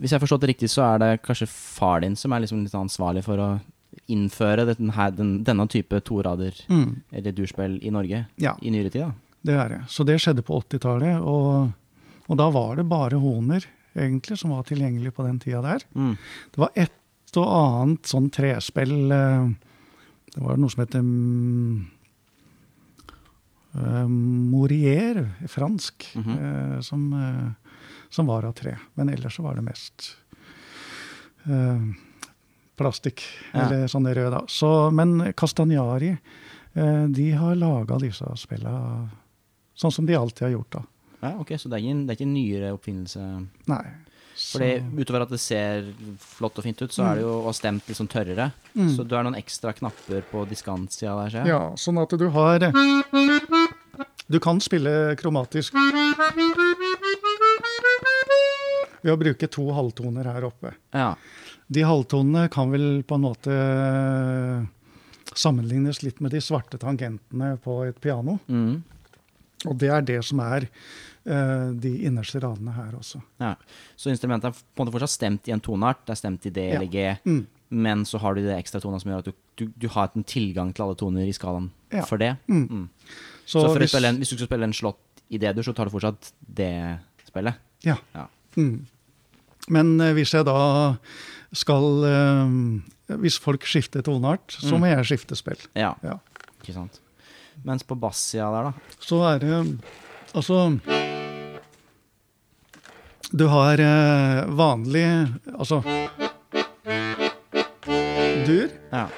hvis 0.00 0.10
jeg 0.12 0.18
har 0.18 0.24
forstått 0.26 0.44
det 0.44 0.50
riktig, 0.54 0.68
så 0.72 0.82
er 0.94 0.98
det 1.02 1.10
kanskje 1.24 1.48
far 1.48 2.00
din 2.04 2.16
som 2.16 2.32
er 2.32 2.40
liksom 2.44 2.62
litt 2.64 2.74
ansvarlig 2.76 3.22
for 3.24 3.40
å 3.40 3.48
innføre 4.12 4.66
denne, 4.74 5.06
den, 5.16 5.30
denne 5.44 5.66
type 5.72 6.00
torader, 6.04 6.52
Mm. 6.68 7.02
eller 7.12 7.32
durspill, 7.32 7.78
i 7.82 7.90
Norge 7.90 8.26
Ja, 8.38 8.54
i 8.62 8.70
nyere 8.70 8.90
tid. 8.92 9.02
da. 9.02 9.12
det 9.46 9.54
er 9.54 9.68
det. 9.68 9.80
Så 9.88 10.04
det 10.04 10.18
skjedde 10.20 10.42
på 10.44 10.56
80-tallet, 10.60 11.20
og, 11.22 11.72
og 12.28 12.36
da 12.36 12.50
var 12.50 12.76
det 12.76 12.88
bare 12.88 13.16
honer 13.22 13.64
egentlig 13.96 14.38
som 14.38 14.50
var 14.54 14.62
tilgjengelig 14.68 15.12
på 15.16 15.24
den 15.26 15.38
tida 15.42 15.62
der. 15.64 15.84
Mm. 15.96 16.14
Det 16.52 16.58
var 16.62 16.70
et 16.76 16.92
og 17.36 17.48
annet 17.52 18.06
sånn 18.08 18.30
trespill 18.32 19.10
eh, 19.12 19.48
Det 20.32 20.40
var 20.44 20.56
noe 20.56 20.70
som 20.72 20.80
heter 20.84 21.00
mm, 21.04 21.86
eh, 23.74 24.06
Morier, 24.08 25.20
fransk, 25.48 26.06
Mhm. 26.14 26.38
eh, 26.38 26.80
som, 26.80 27.54
som 28.10 28.26
var 28.26 28.44
av 28.44 28.52
tre. 28.52 28.76
Men 28.94 29.08
ellers 29.08 29.36
så 29.36 29.42
var 29.42 29.54
det 29.56 29.64
mest 29.64 30.16
eh, 31.46 31.82
plastikk, 32.76 33.22
Ja. 33.52 33.60
eller 33.66 33.86
sånne 33.88 34.14
røde. 34.14 34.30
da. 34.30 34.44
Så, 34.48 34.90
men 34.92 35.32
Castagnari, 35.32 36.16
de 36.74 37.30
har 37.32 37.54
laga 37.56 37.96
disse 37.98 38.24
spilla 38.36 39.08
sånn 39.74 39.92
som 39.92 40.04
de 40.06 40.14
alltid 40.14 40.42
har 40.42 40.50
gjort. 40.58 40.70
da. 40.72 40.82
Ja, 41.22 41.32
ok, 41.40 41.54
Så 41.58 41.70
det 41.70 41.78
er 41.78 41.84
ikke 41.84 41.94
en, 41.96 42.02
det 42.06 42.12
er 42.12 42.18
ikke 42.18 42.28
en 42.28 42.34
nyere 42.36 42.74
oppfinnelse? 42.76 43.22
Nei. 43.70 43.84
Fordi 44.36 45.00
utover 45.00 45.24
at 45.24 45.30
det 45.32 45.38
ser 45.40 45.86
flott 46.20 46.58
og 46.60 46.66
fint 46.66 46.82
ut, 46.82 46.92
så 46.92 47.06
er 47.06 47.16
det 47.16 47.22
jo 47.24 47.38
og 47.48 47.54
stemt 47.56 47.86
litt 47.88 47.96
sånn 47.96 48.10
tørrere. 48.12 48.50
Mm. 48.74 48.90
Så 48.92 49.06
du 49.08 49.14
har 49.16 49.24
noen 49.24 49.38
ekstra 49.38 49.72
knapper 49.76 50.26
på 50.28 50.44
diskantsida 50.50 51.14
der, 51.22 51.32
ser 51.32 51.40
jeg. 51.40 51.54
Ja, 51.54 51.60
sånn 51.80 52.02
at 52.02 52.12
du 52.12 52.26
har 52.34 52.66
Du 54.26 54.38
kan 54.42 54.60
spille 54.60 55.16
kromatisk 55.16 55.72
ved 59.06 59.12
å 59.14 59.18
bruke 59.20 59.48
to 59.48 59.70
halvtoner 59.72 60.28
her 60.28 60.44
oppe. 60.48 60.74
Ja. 60.92 61.14
De 61.72 61.84
halvtonene 61.86 62.50
kan 62.52 62.72
vel 62.74 63.02
på 63.06 63.16
en 63.16 63.24
måte 63.24 63.56
sammenlignes 65.36 66.02
litt 66.02 66.20
med 66.20 66.34
de 66.34 66.40
svarte 66.42 66.78
tangentene 66.82 67.54
på 67.62 67.84
et 67.86 67.98
piano. 68.02 68.38
Mm. 68.50 68.82
Og 69.68 69.78
det 69.78 69.90
er 69.90 70.00
det 70.06 70.20
som 70.24 70.40
er 70.40 70.66
uh, 71.26 71.72
de 71.74 71.92
innerste 72.06 72.40
radene 72.42 72.72
her 72.76 72.92
også. 72.98 73.20
ja. 73.40 73.54
Så 73.96 74.10
instrumentet 74.12 74.50
er 74.50 74.52
på 74.52 74.82
en 74.82 74.86
måte 74.86 74.92
fortsatt 74.94 75.10
stemt 75.16 75.48
i 75.48 75.52
en 75.52 75.60
toneart. 75.60 76.04
Det 76.06 76.12
er 76.16 76.20
stemt 76.22 76.46
i 76.46 76.50
D 76.50 76.58
eller 76.76 76.86
G. 76.92 77.16
Mm. 77.24 77.46
men 77.70 78.04
så 78.06 78.18
har 78.22 78.34
du 78.34 78.42
de 78.44 78.52
ekstra 78.54 78.78
tonene 78.80 79.00
som 79.02 79.10
gjør 79.10 79.18
at 79.24 79.26
du, 79.26 79.32
du, 79.58 79.64
du 79.76 79.88
har 79.90 80.10
en 80.14 80.22
tilgang 80.24 80.72
til 80.72 80.84
alle 80.84 80.94
toner 80.96 81.26
i 81.26 81.32
skalaen 81.34 81.70
Ja. 81.92 82.04
for 82.06 82.16
det. 82.16 82.36
Mm. 82.46 82.66
Mm. 82.70 82.88
Så, 83.44 83.60
Så, 83.60 83.72
hvis, 83.78 83.94
en, 83.94 84.16
hvis 84.18 84.28
du 84.30 84.36
skal 84.36 84.46
spille 84.46 84.64
en 84.68 84.72
slått 84.72 84.98
i 85.30 85.38
D-dur, 85.38 85.62
så 85.66 85.74
tar 85.74 85.86
du 85.86 85.90
fortsatt 85.90 86.32
det 86.46 86.70
spillet. 87.26 87.54
Ja. 87.82 87.96
Ja. 88.14 88.26
Mm. 88.56 88.86
Men 89.68 90.00
uh, 90.00 90.12
hvis 90.14 90.30
jeg 90.34 90.44
da 90.46 90.94
skal 91.52 91.84
uh, 92.06 93.18
Hvis 93.18 93.38
folk 93.38 93.62
skifter 93.66 94.02
toneart, 94.02 94.46
så 94.60 94.74
Mm. 94.76 94.80
må 94.80 94.86
jeg 94.90 95.04
skifte 95.06 95.36
spill. 95.38 95.58
Ja, 95.74 95.94
Ja. 96.02 96.18
ikke 96.62 96.74
sant. 96.74 97.00
Mens 97.64 97.82
på 97.82 97.94
bassida 97.98 98.50
der, 98.52 98.62
da 98.70 98.72
Så 99.00 99.22
er 99.34 99.38
det 99.38 99.78
Altså 100.34 100.78
Du 103.32 103.46
har 103.50 103.78
eh, 103.80 104.44
vanlig 104.56 105.06
Altså 105.58 105.82
dur. 108.46 108.68
Ja. 108.92 109.08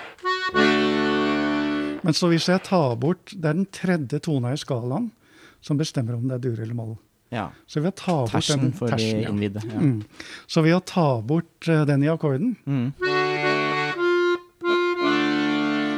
Men 2.03 2.14
så 2.16 2.29
hvis 2.33 2.46
jeg 2.48 2.62
tar 2.64 2.94
bort 2.96 3.35
Det 3.35 3.44
er 3.51 3.59
den 3.59 3.66
tredje 3.74 4.20
tona 4.24 4.55
i 4.55 4.61
skalaen 4.61 5.11
som 5.61 5.77
bestemmer 5.77 6.14
om 6.14 6.29
det 6.31 6.37
er 6.38 6.42
dur 6.46 6.61
eller 6.62 6.74
moll. 6.79 6.92
ja. 7.35 7.48
Så 7.66 7.81
ved 7.83 7.90
å 7.90 7.96
ta 7.98 8.12
bort 8.22 8.31
Tersen 8.33 8.61
den 8.62 8.72
for 8.79 8.88
tersen, 8.94 9.18
de 9.18 9.24
ja. 9.24 9.29
innvidde. 9.33 9.62
Ja. 9.66 9.81
Mm. 9.83 10.05
Så 10.46 10.62
ved 10.62 10.77
å 10.77 10.81
ta 10.87 11.07
bort 11.20 11.66
eh, 11.68 11.83
den 11.85 12.05
i 12.07 12.09
akkorden, 12.09 12.55
Mm. 12.64 12.92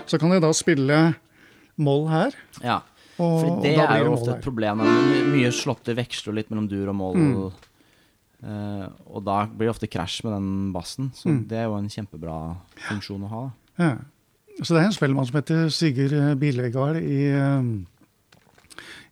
så 0.08 0.18
kan 0.18 0.32
jeg 0.32 0.40
da 0.42 0.50
spille 0.56 0.96
moll 1.80 2.06
her. 2.12 2.36
ja. 2.62 2.80
Og, 3.20 3.34
For 3.42 3.58
det 3.60 3.74
er 3.76 3.98
jo 4.06 4.14
ofte 4.14 4.30
et 4.32 4.40
problem. 4.40 4.78
Mye 5.34 5.50
slåtte 5.52 5.92
veksler 5.98 6.38
litt 6.38 6.48
mellom 6.48 6.64
dur 6.70 6.88
og 6.88 6.94
moll. 6.96 7.18
Mm. 7.20 7.50
Uh, 8.40 8.86
og 9.12 9.20
da 9.26 9.42
blir 9.44 9.68
det 9.68 9.74
ofte 9.74 9.90
krasj 9.92 10.22
med 10.24 10.32
den 10.38 10.46
bassen. 10.72 11.10
Så 11.12 11.28
Mm. 11.28 11.42
det 11.50 11.58
er 11.60 11.66
jo 11.68 11.74
en 11.76 11.90
kjempebra 11.92 12.36
funksjon 12.88 13.26
å 13.28 13.28
ha. 13.28 13.42
Ja. 13.76 13.90
Så 14.62 14.72
det 14.72 14.80
er 14.80 14.86
en 14.88 14.96
spellemann 14.96 15.26
som 15.28 15.36
heter 15.36 15.68
Sigurd 15.68 16.12
eh, 16.16 16.32
Bilegard 16.40 16.96
i, 16.96 17.28
eh, 17.28 17.62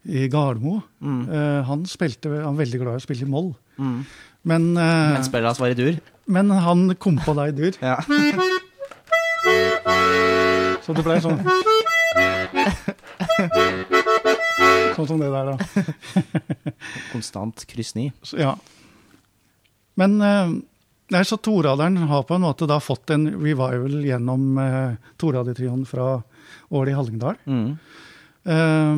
i 0.08 0.24
Gardermo. 0.32 0.78
Mm. 1.04 1.28
Uh, 1.28 1.60
han, 1.68 1.84
spilte, 1.84 2.32
han 2.32 2.54
er 2.56 2.62
veldig 2.64 2.80
glad 2.80 2.96
i 2.96 3.02
å 3.02 3.04
spille 3.04 3.26
i 3.28 3.28
moll. 3.28 3.52
Mm. 3.76 4.06
Men, 4.48 4.70
uh, 4.76 5.12
Men 5.18 5.24
spillet 5.28 5.50
hans 5.52 5.60
var 5.60 5.68
i 5.68 5.76
dur. 5.76 6.00
men 6.26 6.48
han 6.50 6.94
kom 6.96 7.18
på 7.20 7.36
deg 7.44 7.56
dur, 7.60 7.76
Ja. 7.84 8.00
så 10.84 10.94
det 10.96 11.04
ble 11.04 11.20
sånn. 11.20 11.40
Sånn 14.98 15.06
som 15.06 15.20
det 15.22 15.28
der, 15.30 15.52
da. 15.52 15.56
Konstant 17.12 17.62
kryss 17.70 17.94
ni. 17.94 18.08
Ja. 18.38 18.56
Men 19.98 20.16
eh, 20.22 20.50
nei, 21.14 21.22
så 21.26 21.36
toraderen 21.42 21.96
har 22.10 22.22
på 22.26 22.34
en 22.38 22.44
måte 22.46 22.66
da 22.70 22.78
fått 22.82 23.10
en 23.14 23.28
revival 23.30 24.00
gjennom 24.06 24.58
eh, 24.62 24.92
Toradetrioen 25.20 25.84
fra 25.88 26.16
Ål 26.74 26.90
i 26.90 26.96
Hallingdal. 26.98 27.36
Mm. 27.46 27.70
Eh, 28.44 28.96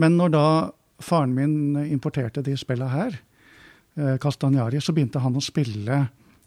men 0.00 0.12
når 0.18 0.28
da 0.34 0.44
faren 1.00 1.34
min 1.36 1.56
importerte 1.86 2.42
de 2.46 2.56
spillene 2.60 2.90
her, 2.92 3.12
eh, 3.96 4.16
Castagnari, 4.22 4.80
så 4.82 4.92
begynte 4.96 5.22
han 5.22 5.36
å 5.38 5.42
spille 5.44 5.96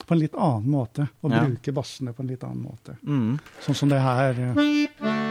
på 0.03 0.11
en 0.17 0.19
litt 0.19 0.35
annen 0.35 0.67
måte. 0.73 1.07
Og 1.23 1.31
Ja. 1.31 1.45
bruke 1.47 1.71
bassene 1.71 2.11
på 2.13 2.19
en 2.25 2.29
litt 2.33 2.43
annen 2.43 2.65
måte. 2.67 2.97
Mm. 3.07 3.37
Sånn 3.63 3.75
som 3.79 3.87
det 3.89 4.01
her. 4.03 4.33
eh. 4.51 5.22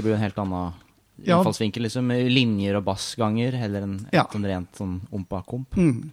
Det 0.00 0.06
blir 0.06 0.14
jo 0.14 0.16
en 0.16 0.24
helt 0.24 0.38
annen 0.40 0.72
Ja. 1.20 1.36
innfallsvinkel, 1.36 1.82
liksom. 1.84 2.08
Linjer 2.08 2.78
og 2.78 2.84
bassganger 2.86 3.52
heller 3.52 3.82
enn 3.84 3.98
Ja. 4.12 4.24
sånn 4.32 4.46
rent 4.48 4.72
sånn 4.78 5.00
ompa-komp. 5.12 5.76
Mm. 5.76 6.10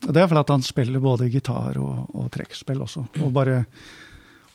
Det 0.00 0.16
er 0.20 0.26
fordi 0.26 0.40
at 0.40 0.48
han 0.50 0.62
spiller 0.62 0.98
både 1.00 1.30
gitar 1.30 1.78
og, 1.78 2.10
og 2.12 2.30
trekkspill 2.34 2.82
også. 2.82 3.06
Og 3.22 3.32
bare 3.32 3.64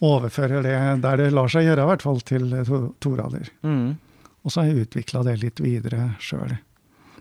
overfører 0.04 0.62
det 0.63 1.02
der 1.02 1.17
det 1.24 1.32
lar 1.32 1.48
seg 1.48 1.63
gjøre, 1.63 1.86
i 1.86 1.89
hvert 1.93 2.04
fall 2.04 2.19
til 2.28 2.52
eh, 2.54 2.65
to, 2.67 2.93
torader. 3.00 3.48
Mm. 3.63 3.98
Og 4.43 4.52
så 4.52 4.62
har 4.62 4.67
jeg 4.74 4.88
utvikla 4.88 5.24
det 5.24 5.38
litt 5.41 5.60
videre 5.63 6.15
sjøl. 6.19 6.58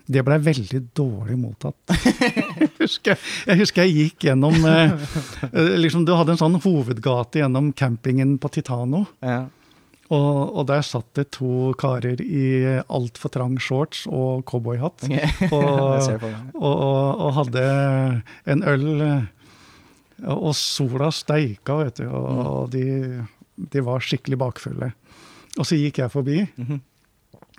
Det 0.09 0.23
blei 0.25 0.39
veldig 0.41 0.81
dårlig 0.97 1.37
mottatt. 1.39 1.77
jeg, 2.59 2.71
husker, 2.81 3.19
jeg 3.47 3.59
husker 3.61 3.85
jeg 3.87 3.95
gikk 3.95 4.27
gjennom 4.31 4.59
eh, 4.65 4.95
eh, 5.53 5.75
liksom 5.79 6.05
Du 6.09 6.15
hadde 6.17 6.35
en 6.35 6.41
sånn 6.41 6.59
hovedgate 6.65 7.43
gjennom 7.43 7.71
campingen 7.73 8.35
på 8.43 8.51
Titano. 8.51 9.07
Ja. 9.23 9.47
Og, 10.09 10.55
og 10.57 10.65
der 10.71 10.81
satt 10.87 11.11
det 11.19 11.27
to 11.37 11.75
karer 11.77 12.21
i 12.25 12.45
altfor 12.89 13.29
trang 13.35 13.59
shorts 13.61 14.07
og 14.09 14.45
cowboyhatt. 14.49 15.05
Okay. 15.05 15.29
Og, 15.53 16.09
og, 16.57 17.21
og, 17.21 17.33
hadde 17.37 17.65
en 18.49 18.63
øl. 18.65 18.87
Og 20.25 20.55
sola 20.57 21.11
steika, 21.15 21.77
vet 21.85 22.01
du. 22.01 22.07
Og, 22.09 22.39
og 22.47 22.71
de, 22.73 22.87
de 23.75 23.83
var 23.85 24.01
skikkelig 24.03 24.39
bakfulle. 24.41 24.89
Og 25.59 25.67
så 25.69 25.77
gikk 25.79 26.01
jeg 26.03 26.11
forbi, 26.15 26.41
Mhm. 26.57 26.81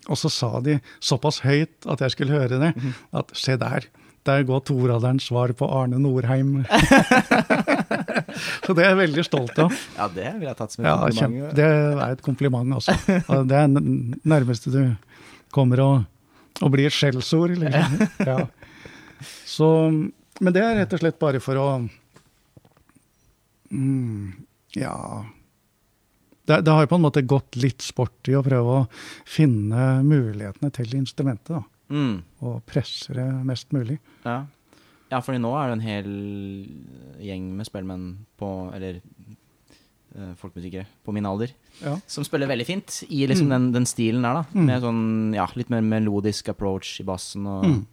og 0.10 0.18
så 0.18 0.30
sa 0.32 0.50
de 0.66 0.80
såpass 1.04 1.42
høyt 1.44 1.86
at 1.86 2.02
jeg 2.02 2.12
skulle 2.16 2.34
høre 2.34 2.58
det, 2.60 2.74
Mhm. 2.76 2.94
at 3.14 3.32
se 3.38 3.56
der. 3.62 3.86
Der 4.26 4.44
går 4.44 4.60
toraderens 4.66 5.30
svar 5.30 5.54
på 5.54 5.68
Arne 5.70 6.00
Norheim. 6.00 6.66
så 8.65 8.74
det 8.78 8.84
er 8.86 8.89
jeg 8.93 9.00
veldig 9.00 9.24
stolt 9.28 9.60
av. 9.63 9.74
Ja, 9.98 10.08
det 10.13 10.28
ville 10.36 10.50
jeg 10.52 10.58
tatt 10.60 10.74
som 10.76 10.84
et 10.84 10.88
Ja, 10.89 10.95
kompliment. 11.02 11.19
kjempe, 11.19 11.56
det 11.60 11.67
er 11.69 12.13
et 12.15 12.22
kompliment, 12.26 12.74
altså. 12.80 12.95
Det 13.50 13.60
er 13.60 13.67
nærmeste 14.34 14.74
du 14.74 14.82
kommer 15.56 15.82
å, 15.84 15.89
å 16.65 16.69
bli 16.74 16.86
et 16.89 16.95
skjellsord, 16.95 17.56
liksom. 17.62 18.08
Ja. 18.30 18.39
Så, 19.50 19.67
men 20.39 20.54
det 20.56 20.62
er 20.63 20.78
rett 20.80 20.93
og 20.95 21.02
slett 21.02 21.17
bare 21.19 21.41
for 21.43 21.60
å 21.60 21.67
mm, 23.72 24.34
Ja 24.80 25.26
det, 26.50 26.62
det 26.65 26.72
har 26.74 26.88
på 26.89 26.98
en 26.98 27.04
måte 27.04 27.22
gått 27.30 27.60
litt 27.62 27.84
sport 27.86 28.26
i 28.32 28.34
å 28.34 28.41
prøve 28.41 28.78
å 28.80 28.86
finne 29.30 30.00
mulighetene 30.02 30.72
til 30.74 30.95
instrumentet. 30.98 31.52
da, 31.60 31.63
Mm. 31.89 32.22
Og 32.45 32.60
presse 32.69 33.13
det 33.17 33.24
mest 33.45 33.72
mulig. 33.74 33.95
Ja. 34.26 34.43
Ja, 35.12 35.19
fordi 35.26 35.39
nå 35.41 35.52
er 35.58 35.67
det 35.72 35.78
en 35.78 35.88
hel 35.88 36.10
gjeng 37.26 37.45
med 37.58 37.65
spellemenn 37.67 38.17
på 38.39 38.50
Eller 38.76 39.00
uh, 40.15 40.34
folkemusikere 40.38 40.86
på 41.06 41.13
min 41.13 41.26
alder 41.26 41.52
Ja. 41.82 41.95
som 42.08 42.24
spiller 42.24 42.48
veldig 42.48 42.65
fint 42.65 43.04
i 43.10 43.26
liksom 43.28 43.48
Mm. 43.48 43.54
den, 43.56 43.72
den 43.72 43.86
stilen 43.86 44.22
der, 44.26 44.34
da. 44.34 44.43
Mm. 44.54 44.65
Med 44.65 44.82
sånn 44.82 45.34
ja, 45.36 45.48
litt 45.56 45.69
mer 45.69 45.82
melodisk 45.82 46.50
approach 46.50 47.00
i 47.00 47.04
bassen 47.04 47.45
og 47.48 47.63
Mm. 47.65 47.86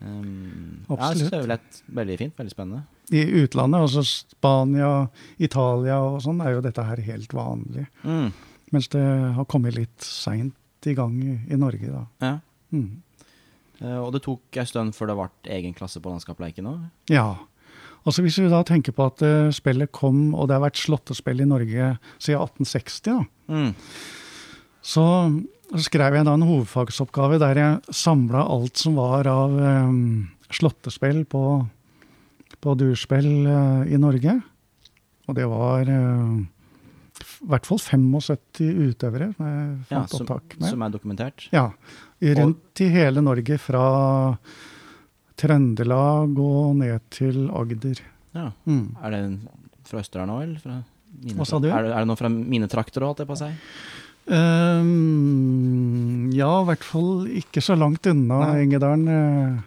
um, 0.00 0.84
Ja, 0.88 0.96
jeg 0.96 0.98
Absolutt. 0.98 1.18
synes 1.18 1.30
det 1.30 1.40
er 1.42 1.46
lett, 1.48 1.82
veldig 1.94 2.18
fint. 2.18 2.36
Veldig 2.36 2.50
spennende. 2.54 2.82
I 3.12 3.24
utlandet, 3.44 3.80
altså 3.84 4.02
Spania, 4.04 5.08
Italia 5.38 5.98
og 6.00 6.22
sånn, 6.24 6.40
er 6.44 6.54
jo 6.54 6.60
dette 6.64 6.82
her 6.84 6.96
helt 7.04 7.28
vanlig. 7.36 7.86
Mm. 8.04 8.32
Mens 8.72 8.88
det 8.88 9.02
har 9.34 9.44
kommet 9.44 9.74
litt 9.76 10.00
seint 10.00 10.54
i 10.86 10.94
gang 10.94 11.18
i, 11.22 11.52
i 11.52 11.56
Norge, 11.56 11.86
da. 11.92 12.06
Ja. 12.20 12.38
Eh, 13.82 13.98
og 13.98 14.12
det 14.14 14.22
tok 14.26 14.58
en 14.60 14.66
stund 14.70 14.94
før 14.94 15.10
det 15.10 15.16
ble 15.18 15.54
egen 15.56 15.74
klasse 15.74 16.00
på 16.00 16.12
landskapsleiken 16.12 16.68
òg. 16.70 16.84
Ja. 17.10 17.32
Altså 18.04 18.20
Hvis 18.22 18.36
vi 18.38 18.50
da 18.52 18.60
tenker 18.68 18.92
på 18.92 19.06
at 19.08 19.22
eh, 19.24 19.48
spillet 19.56 19.90
kom, 19.96 20.34
og 20.36 20.48
det 20.48 20.58
har 20.58 20.64
vært 20.66 20.76
slåttespill 20.82 21.40
i 21.40 21.48
Norge 21.48 21.94
siden 22.20 22.40
1860, 22.44 23.00
da, 23.08 23.18
Mm. 23.48 23.74
så 24.84 25.04
skrev 25.80 26.14
jeg 26.14 26.24
da 26.28 26.34
en 26.36 26.44
hovedfagsoppgave 26.46 27.38
der 27.42 27.58
jeg 27.58 27.94
samla 27.96 28.44
alt 28.48 28.76
som 28.80 28.94
var 28.96 29.26
av 29.28 29.52
um, 29.56 30.28
slåttespill 30.52 31.24
på, 31.28 31.42
på 32.60 32.74
durspill 32.78 33.46
uh, 33.48 33.82
i 33.88 33.96
Norge. 34.00 34.36
Og 35.28 35.34
det 35.38 35.46
var 35.48 35.88
f- 35.88 36.46
i 37.44 37.48
hvert 37.52 37.66
fall 37.68 37.78
75 37.78 38.70
utøvere 38.88 39.28
som 39.36 39.46
jeg 39.46 39.76
Ja, 39.92 40.04
som, 40.08 40.26
med. 40.26 40.68
som 40.70 40.82
er 40.82 40.90
dokumentert. 40.94 41.48
Ja, 41.52 41.66
Rundt 42.24 42.38
rundt 42.40 42.80
i 42.80 42.88
hele 42.88 43.20
Norge, 43.20 43.58
fra 43.60 43.84
Trøndelag 45.36 46.38
og 46.40 46.76
ned 46.78 47.00
til 47.12 47.48
Agder. 47.50 48.00
Ja. 48.34 48.48
Mm. 48.66 48.96
Er 49.02 49.10
det 49.14 49.22
fra 49.84 50.00
Østerdal 50.00 50.26
nå, 50.30 50.38
eller? 50.42 50.58
Fra 50.62 50.78
mine 51.24 51.36
Hva 51.38 51.46
sa 51.46 51.58
du? 51.62 51.68
Er 51.70 51.82
det, 51.84 51.92
er 51.92 51.98
det 52.04 52.08
noe 52.10 52.18
fra 52.18 52.30
mine 52.32 52.68
trakter 52.70 53.02
òg, 53.04 53.12
holdt 53.12 53.22
jeg 53.24 53.28
på 53.28 53.36
å 53.36 53.42
si? 53.42 53.50
Ehm, 54.94 56.30
ja, 56.34 56.50
i 56.62 56.66
hvert 56.70 56.84
fall 56.86 57.26
ikke 57.42 57.60
så 57.64 57.76
langt 57.78 58.06
unna 58.10 58.38
Nei. 58.46 58.62
Engedalen. 58.64 59.08
eh, 59.08 59.58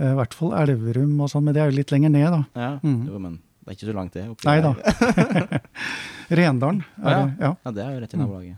eh, 0.00 0.10
I 0.12 0.16
hvert 0.18 0.34
fall 0.34 0.52
Elverum 0.58 1.20
og 1.24 1.30
sånn, 1.30 1.44
men 1.46 1.54
det 1.54 1.62
er 1.62 1.70
jo 1.70 1.78
litt 1.78 1.92
lenger 1.94 2.10
ned, 2.10 2.30
da. 2.34 2.42
Ja, 2.56 2.72
Mm. 2.82 3.06
jo, 3.08 3.18
men 3.18 3.38
det 3.64 3.72
er 3.72 3.76
ikke 3.78 3.88
så 3.88 3.94
langt, 3.96 4.12
det. 4.12 4.24
Nei 4.44 4.60
da. 4.60 4.74
Rendalen. 6.30 6.82
Er 7.02 7.10
Ja. 7.10 7.30
ja. 7.40 7.56
Ja, 7.64 7.70
det 7.72 7.82
er 7.84 7.94
jo 7.94 8.00
rett 8.00 8.14
i 8.14 8.16
Mm. 8.16 8.22
nabolaget. 8.26 8.56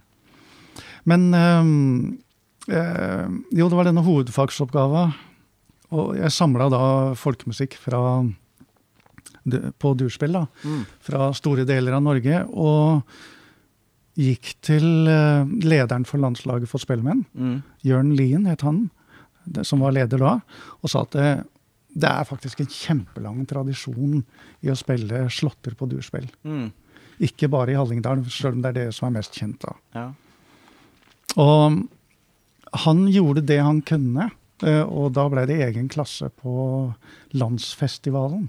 Men 1.07 1.33
ehm, 1.35 2.19
eh, 2.69 3.29
jo, 3.59 3.69
det 3.69 3.77
var 3.77 3.85
denne 3.85 4.03
hovedfagsoppgava. 4.05 5.15
Og 5.93 6.17
jeg 6.17 6.31
samla 6.35 6.69
da 6.71 7.15
folkemusikk 7.15 7.75
fra 7.79 8.25
på 9.79 9.95
durspill 9.97 10.33
da, 10.33 10.47
Mm. 10.65 10.85
fra 11.01 11.33
store 11.33 11.65
deler 11.65 11.93
av 11.95 12.03
Norge. 12.03 12.45
Og 12.51 13.03
gikk 14.19 14.55
til 14.61 15.07
eh, 15.07 15.45
lederen 15.63 16.05
for 16.05 16.19
landslaget 16.19 16.67
for 16.69 16.79
spellemenn, 16.79 17.25
Mm. 17.37 17.63
Jørn 17.85 18.17
Lien 18.17 18.45
het 18.47 18.63
han, 18.63 18.91
det, 19.47 19.65
som 19.67 19.79
var 19.81 19.93
leder 19.93 20.19
da, 20.19 20.41
og 20.83 20.91
sa 20.91 21.03
at 21.03 21.15
det, 21.97 22.09
er 22.11 22.29
faktisk 22.29 22.61
en 22.61 22.69
kjempelang 22.73 23.45
tradisjon 23.49 24.21
i 24.61 24.69
å 24.73 24.77
spille 24.77 25.25
slåtter 25.33 25.77
på 25.79 25.89
durspill. 25.89 26.29
Mm. 26.45 26.69
Ikke 27.25 27.49
bare 27.49 27.73
i 27.73 27.79
Hallingdal, 27.79 28.25
selv 28.29 28.59
om 28.59 28.65
det 28.65 28.75
er 28.75 28.79
det 28.83 28.89
som 28.97 29.09
er 29.09 29.17
mest 29.19 29.37
kjent 29.39 29.63
da. 29.65 29.73
Ja. 29.97 30.07
Og 31.41 31.87
han 32.85 33.07
gjorde 33.13 33.45
det 33.49 33.59
han 33.63 33.81
kunne, 33.87 34.31
eh, 34.65 34.83
og 34.85 35.15
da 35.17 35.25
ble 35.33 35.47
det 35.49 35.57
egen 35.71 35.89
klasse 35.93 36.29
på 36.43 36.93
landsfestivalen. 37.37 38.49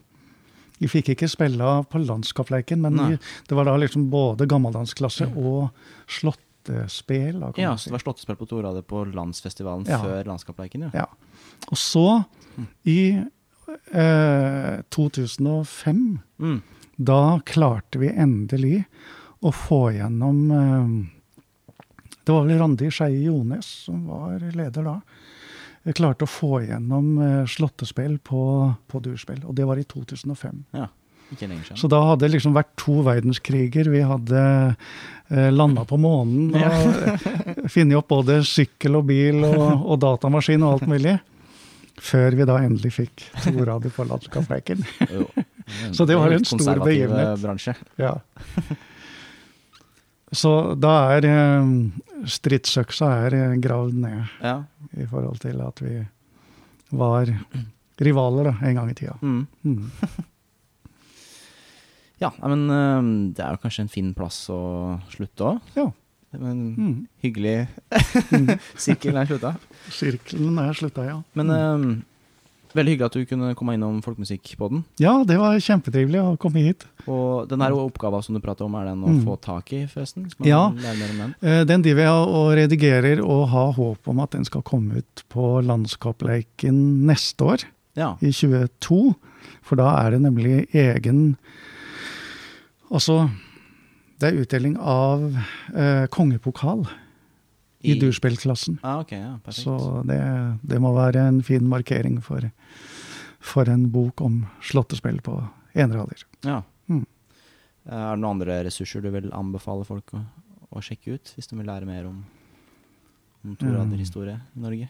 Vi 0.78 0.90
fikk 0.92 1.14
ikke 1.16 1.30
spille 1.32 1.70
på 1.90 2.02
landskapsleiken, 2.04 2.84
men 2.84 3.00
Nei. 3.00 3.14
det 3.48 3.56
var 3.58 3.66
da 3.66 3.78
liksom 3.82 4.10
både 4.14 4.46
gammeldansklasse 4.50 5.32
og 5.34 5.72
slåttespel. 6.06 7.40
ja, 7.58 7.72
så 7.78 7.90
det 7.90 7.96
var 7.96 8.04
slåttespill 8.04 8.38
på 8.38 8.46
Torade 8.52 8.84
på 8.86 9.06
landsfestivalen 9.10 9.88
Ja. 9.88 9.98
før 10.04 10.28
landskapsleiken, 10.30 10.82
ja. 10.82 10.92
Ja. 10.94 11.08
Og 11.72 11.78
så, 11.78 12.26
i 12.86 13.24
eh, 13.94 14.82
2005, 14.90 16.20
Mm. 16.40 16.62
da 16.98 17.40
klarte 17.46 18.00
vi 18.00 18.10
endelig 18.10 18.84
å 19.42 19.52
få 19.54 19.92
gjennom 19.96 20.52
eh, 20.52 21.14
Det 22.26 22.34
var 22.34 22.46
vel 22.46 22.60
Randi 22.60 22.90
Skeie 22.92 23.24
Jones 23.24 23.66
som 23.86 24.06
var 24.08 24.40
leder 24.40 24.84
da. 24.84 24.98
Vi 25.88 25.94
klarte 25.96 26.26
å 26.26 26.28
få 26.28 26.60
gjennom 26.66 27.14
eh, 27.24 27.46
slåttespill 27.48 28.18
på, 28.20 28.74
på 28.92 29.00
durspill, 29.06 29.40
og 29.48 29.56
det 29.56 29.66
var 29.70 29.78
i 29.80 29.86
2005. 29.88 30.64
ja. 30.74 30.88
Så 31.76 31.90
da 31.92 31.98
hadde 32.08 32.24
det 32.24 32.38
liksom 32.38 32.54
vært 32.56 32.70
to 32.80 33.02
verdenskriger. 33.04 33.90
Vi 33.92 34.00
hadde 34.00 34.44
eh, 35.28 35.50
landa 35.52 35.84
på 35.84 35.98
månen 36.00 36.54
og 36.56 36.62
eh, 36.64 37.66
funnet 37.74 37.98
opp 38.00 38.08
både 38.14 38.38
sykkel 38.48 38.96
og 38.96 39.10
bil 39.10 39.42
og, 39.44 39.84
og 39.92 40.00
datamaskin 40.00 40.64
og 40.64 40.78
alt 40.78 40.88
mulig. 40.88 41.18
Før 41.98 42.36
vi 42.38 42.46
da 42.46 42.60
endelig 42.62 42.92
fikk 42.94 43.24
torader 43.42 43.94
på 43.96 44.06
landskapsleiken. 44.06 44.84
Så 45.98 46.06
det 46.08 46.16
var 46.16 46.32
en 46.32 46.46
stor 46.46 46.80
begivenhet. 46.84 47.82
Ja. 48.00 48.14
Så 50.32 50.52
da 50.76 50.94
er 51.16 51.26
eh, 51.28 51.72
stridsøksa 52.28 53.10
er 53.26 53.36
eh, 53.38 53.58
gravd 53.64 53.98
ned 54.04 54.24
Ja. 54.44 54.58
i 54.96 55.08
forhold 55.10 55.40
til 55.44 55.62
at 55.64 55.82
vi 55.84 55.98
var 56.92 57.32
rivaler 58.00 58.52
da, 58.52 58.56
en 58.68 58.76
gang 58.78 58.92
i 58.92 58.98
tida. 58.98 59.18
Mm. 59.22 59.46
Mm. 59.64 59.92
Ja, 62.18 62.32
men 62.42 62.64
eh, 62.74 63.10
det 63.38 63.44
er 63.46 63.54
jo 63.54 63.60
kanskje 63.62 63.84
en 63.86 63.92
fin 63.94 64.08
plass 64.18 64.40
å 64.50 64.58
slutte 65.14 65.52
òg. 65.52 65.68
Ja. 65.78 65.84
Men 66.40 66.76
Mm. 66.78 67.08
hyggelig 67.24 67.68
Sirkelen 67.92 68.60
sirkel 68.78 69.18
er 69.18 69.26
slutta. 69.26 69.56
Sirkelen 69.90 70.60
er 70.60 70.74
slutta, 70.74 71.06
ja. 71.06 71.22
Men 71.36 71.48
Mm. 71.48 71.92
eh, 71.98 72.04
veldig 72.78 72.94
hyggelig 72.98 73.06
at 73.06 73.14
du 73.14 73.26
kunne 73.26 73.56
komme 73.56 73.74
innom 73.74 74.02
Folkemusikkpodden. 74.04 74.84
Ja, 75.00 75.24
det 75.24 75.38
var 75.40 75.56
kjempetrivelig 75.58 76.20
å 76.22 76.38
komme 76.38 76.62
hit. 76.62 76.86
Og 77.08 77.48
den 77.50 77.62
her 77.62 77.72
oppgava 77.72 78.22
som 78.24 78.36
du 78.36 78.42
prater 78.42 78.66
om, 78.66 78.76
er 78.76 78.86
den 78.86 79.02
å 79.02 79.08
Mm. 79.08 79.24
få 79.26 79.40
tak 79.42 79.72
i, 79.74 79.86
forresten? 79.88 80.28
Ja. 80.46 80.70
lære 80.70 80.98
mer 81.00 81.10
om 81.10 81.18
den? 81.18 81.36
Eh, 81.42 81.64
Den 81.64 81.82
driver 81.82 82.02
jeg 82.04 82.28
og 82.28 82.58
redigerer 82.58 83.20
og 83.26 83.48
har 83.50 83.72
håp 83.74 84.08
om 84.08 84.20
at 84.20 84.32
den 84.32 84.44
skal 84.46 84.62
komme 84.62 84.98
ut 84.98 85.24
på 85.30 85.64
Landskapleiken 85.66 87.06
neste 87.06 87.42
år, 87.46 87.64
Ja. 87.96 88.16
i 88.22 88.28
22. 88.32 89.16
For 89.64 89.76
da 89.76 90.06
er 90.06 90.12
det 90.12 90.22
nemlig 90.22 90.68
egen 90.74 91.38
Altså, 92.92 93.30
det 94.18 94.30
er 94.32 94.40
utdeling 94.42 94.78
av 94.82 95.26
eh, 95.76 96.06
kongepokal 96.14 96.86
i, 97.86 97.94
durspillklassen. 98.02 98.80
Ah, 98.82 99.02
ok, 99.04 99.12
ja, 99.14 99.36
perfekt. 99.44 99.64
Så 99.68 100.02
det, 100.10 100.18
det 100.66 100.80
må 100.82 100.94
være 100.96 101.28
en 101.30 101.44
fin 101.46 101.68
markering 101.70 102.18
for, 102.26 102.50
for 103.40 103.70
en 103.70 103.88
bok 103.94 104.24
om 104.26 104.42
slåttespill 104.66 105.22
på 105.26 105.38
enrader. 105.78 106.26
Ja. 106.48 106.64
Mm. 106.90 107.06
Er 107.88 108.16
det 108.18 108.22
noen 108.24 108.32
andre 108.34 108.62
ressurser 108.68 109.06
du 109.06 109.12
vil 109.14 109.30
anbefale 109.36 109.86
folk 109.88 110.16
å, 110.18 110.24
å 110.74 110.84
sjekke 110.84 111.16
ut, 111.20 111.36
hvis 111.38 111.52
de 111.52 111.60
vil 111.60 111.70
lære 111.70 111.88
mer 111.90 112.10
om, 112.10 112.24
om 113.46 113.56
Mm. 113.62 113.94
i 113.94 114.60
Norge? 114.60 114.90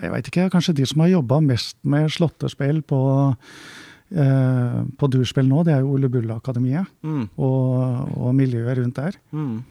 Jeg 0.00 0.10
veit 0.12 0.28
ikke. 0.28 0.50
Kanskje 0.52 0.74
de 0.78 0.86
som 0.86 1.00
har 1.02 1.08
jobba 1.10 1.40
mest 1.42 1.76
med 1.82 2.10
slåttespill 2.12 2.82
på, 2.86 3.00
eh, 4.12 4.80
på 4.98 5.08
durspill 5.10 5.48
nå, 5.48 5.62
det 5.64 5.74
er 5.74 5.80
jo 5.84 5.92
Ole 5.96 6.08
Bull-akademiet 6.12 6.86
Mm. 7.02 7.28
og, 7.38 8.16
og 8.16 8.34
miljøet 8.34 8.78
rundt 8.78 8.94
der. 8.96 9.16
Mm. 9.32 9.62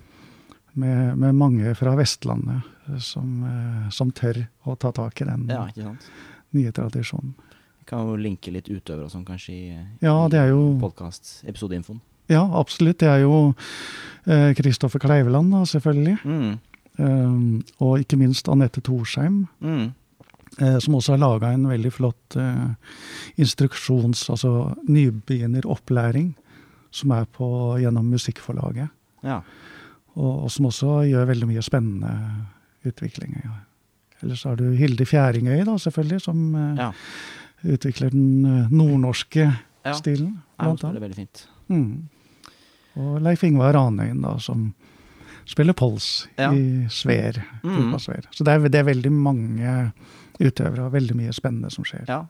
Med, 0.80 1.18
med 1.18 1.36
mange 1.36 1.74
fra 1.76 1.96
Vestlandet 1.98 2.62
som, 3.04 3.44
eh, 3.44 3.90
som 3.92 4.12
tør 4.12 4.46
å 4.66 4.76
ta 4.80 4.92
tak 4.96 5.22
i 5.22 5.26
den 5.26 5.48
Ja, 5.50 5.66
nye 6.54 6.72
tradisjonen. 6.72 7.34
Vi 7.80 7.86
kan 7.90 8.06
jo 8.06 8.16
linke 8.22 8.52
litt 8.54 8.70
utøvere 8.70 9.08
og 9.08 9.12
sånn, 9.12 9.26
kanskje, 9.26 9.54
i, 9.54 9.78
Ja, 10.06 10.28
det 10.30 10.40
er 10.40 10.50
jo 10.54 10.78
podkast-episodeinfoen. 10.80 12.00
Ja, 12.30 12.44
absolutt. 12.60 13.00
Det 13.02 13.10
er 13.10 13.24
jo 13.24 13.56
eh, 14.30 14.54
Kristoffer 14.54 15.02
Kleiveland, 15.02 15.50
da, 15.52 15.64
selvfølgelig. 15.66 16.20
Mm. 16.24 16.60
Um, 17.00 17.64
og 17.80 18.02
ikke 18.04 18.18
minst 18.20 18.48
Anette 18.52 18.82
Thorsheim. 18.86 19.48
Mm. 19.64 19.88
Eh, 20.58 20.78
som 20.82 20.98
også 20.98 21.16
har 21.16 21.22
laga 21.22 21.54
en 21.54 21.68
veldig 21.70 21.92
flott 21.94 22.38
eh, 22.40 22.68
instruksjons-, 23.42 24.28
altså 24.34 24.74
nybegynneropplæring, 24.90 26.34
som 26.92 27.14
er 27.14 27.26
på 27.26 27.50
gjennom 27.82 28.10
Musikkforlaget. 28.10 28.90
Ja. 29.24 29.42
Og, 30.16 30.46
og 30.46 30.52
som 30.52 30.70
også 30.72 31.02
gjør 31.10 31.30
veldig 31.30 31.50
mye 31.52 31.66
spennende 31.66 32.14
utvikling. 32.88 33.38
Ja. 33.44 33.58
Ellers 34.24 34.44
har 34.44 34.58
du 34.60 34.66
Hilde 34.76 35.06
Fjæringøy, 35.08 35.64
da, 35.68 35.78
selvfølgelig, 35.80 36.22
som 36.26 36.46
eh, 36.56 36.84
ja. 36.84 36.92
utvikler 37.76 38.16
den 38.16 38.70
nordnorske 38.74 39.52
stilen. 39.96 40.40
Ja, 40.60 40.72
hun 40.72 40.80
det 40.82 40.96
er 40.96 41.06
veldig 41.06 41.22
fint. 41.22 41.46
Mm. 41.70 42.10
Og 43.00 43.20
Leif 43.24 43.44
Ingvar 43.48 43.78
Ranøyen, 43.78 44.22
da, 44.26 44.36
som 44.44 44.72
spiller 45.50 45.74
pols 45.74 46.28
i 46.38 46.86
Sver. 46.94 47.40
Mm. 47.64 47.96
Så 48.00 48.46
det 48.46 48.54
er, 48.54 48.68
det 48.70 48.80
er 48.80 48.90
veldig 48.90 49.12
mange 49.14 49.76
utøvere 50.40 50.86
og 50.88 50.94
veldig 50.96 51.16
mye 51.20 51.34
spennende 51.36 51.72
som 51.74 51.84
skjer. 51.88 52.06
Ja. 52.08 52.22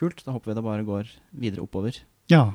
Kult. 0.00 0.24
Da 0.26 0.32
håper 0.34 0.50
vi 0.50 0.54
det 0.58 0.64
bare 0.66 0.84
går 0.86 1.10
videre 1.38 1.62
oppover. 1.62 2.00
Ja, 2.32 2.52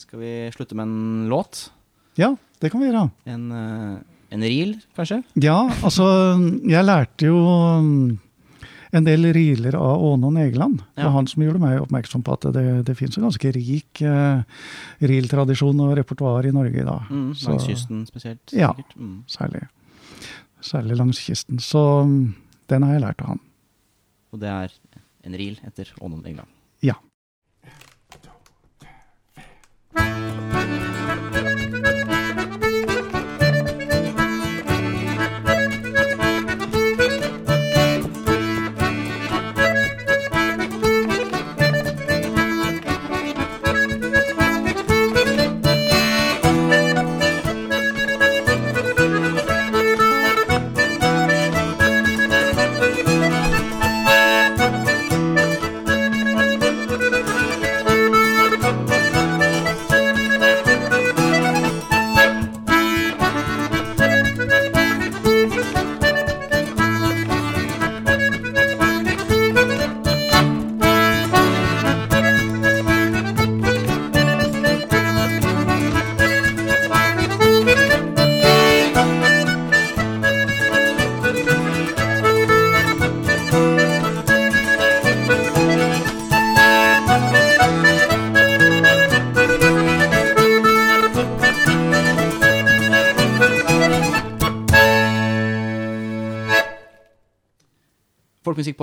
Skal 0.00 0.20
vi 0.22 0.30
slutte 0.54 0.74
med 0.78 0.86
en 0.88 1.28
låt? 1.28 1.70
ja 2.16 2.34
det 2.60 2.70
kan 2.72 2.80
vi 2.80 2.86
gjøre. 2.90 3.10
En, 3.26 3.50
eh, 3.52 4.00
en 4.32 4.42
reel, 4.42 4.74
kanskje? 4.96 5.22
Ja, 5.40 5.68
altså 5.82 6.04
Jeg 6.68 6.84
lærte 6.84 7.26
jo 7.26 7.36
mm, 7.80 8.18
en 8.92 9.04
del 9.06 9.24
reeler 9.32 9.74
av 9.78 10.02
Ånon 10.02 10.36
Egeland. 10.36 10.78
Det 10.94 11.02
Ja. 11.02 11.04
var 11.04 11.12
han 11.18 11.26
som 11.26 11.42
gjorde 11.42 11.60
meg 11.60 11.80
oppmerksom 11.80 12.22
på 12.22 12.32
at 12.32 12.52
det, 12.52 12.84
det 12.86 12.96
fins 12.96 13.16
en 13.18 13.24
ganske 13.24 13.52
rik 13.54 14.02
uh, 14.02 14.42
reel-tradisjon 15.00 15.80
og 15.80 15.96
repertoar 15.96 16.46
i 16.46 16.52
Norge 16.52 16.80
i 16.80 16.84
dag. 16.84 17.06
Mm, 17.10 17.34
langs 17.46 17.66
kysten 17.66 18.06
spesielt? 18.06 18.52
Ja. 18.52 18.72
sikkert. 18.74 18.96
Mm. 18.96 19.24
Særlig, 19.26 19.62
særlig 20.60 20.96
langs 20.96 21.18
kysten. 21.26 21.58
Så 21.58 22.04
mm, 22.04 22.34
den 22.70 22.86
har 22.86 22.96
jeg 22.96 23.04
lært 23.04 23.22
av 23.24 23.34
han. 23.34 23.44
Og 24.30 24.42
det 24.42 24.50
er 24.50 24.74
en 25.26 25.36
reel 25.36 25.58
etter 25.66 25.90
Ånden 26.00 26.24
England. 26.30 26.50
Ja. 26.86 26.96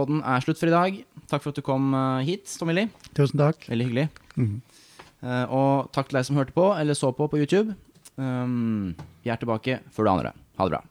Folkemusikkpodden 0.07 0.23
er 0.23 0.43
slutt 0.43 0.59
for 0.59 0.69
i 0.69 0.73
dag. 0.73 0.97
Takk 1.27 1.43
for 1.43 1.51
at 1.51 1.57
du 1.57 1.63
kom 1.65 1.93
eh, 1.93 2.25
hit, 2.27 2.47
Tom 2.57 2.69
Willy. 2.71 2.87
Tusen 3.13 3.39
takk. 3.39 3.67
Veldig 3.67 3.87
hyggelig. 3.89 4.09
Mhm. 4.37 4.61
Uh, 5.17 5.45
og 5.49 5.87
takk 5.91 6.11
til 6.11 6.19
deg 6.19 6.25
som 6.27 6.37
hørte 6.37 6.53
på 6.53 6.67
eller 6.77 6.93
så 6.93 7.09
på 7.11 7.25
på 7.27 7.39
YouTube. 7.41 7.73
Um, 8.21 8.93
vi 9.25 9.31
er 9.33 9.39
tilbake 9.41 9.79
før 9.91 10.05
du 10.05 10.09
aner 10.11 10.27
det. 10.29 10.33
Ha 10.59 10.67
det 10.67 10.75
bra. 10.75 10.81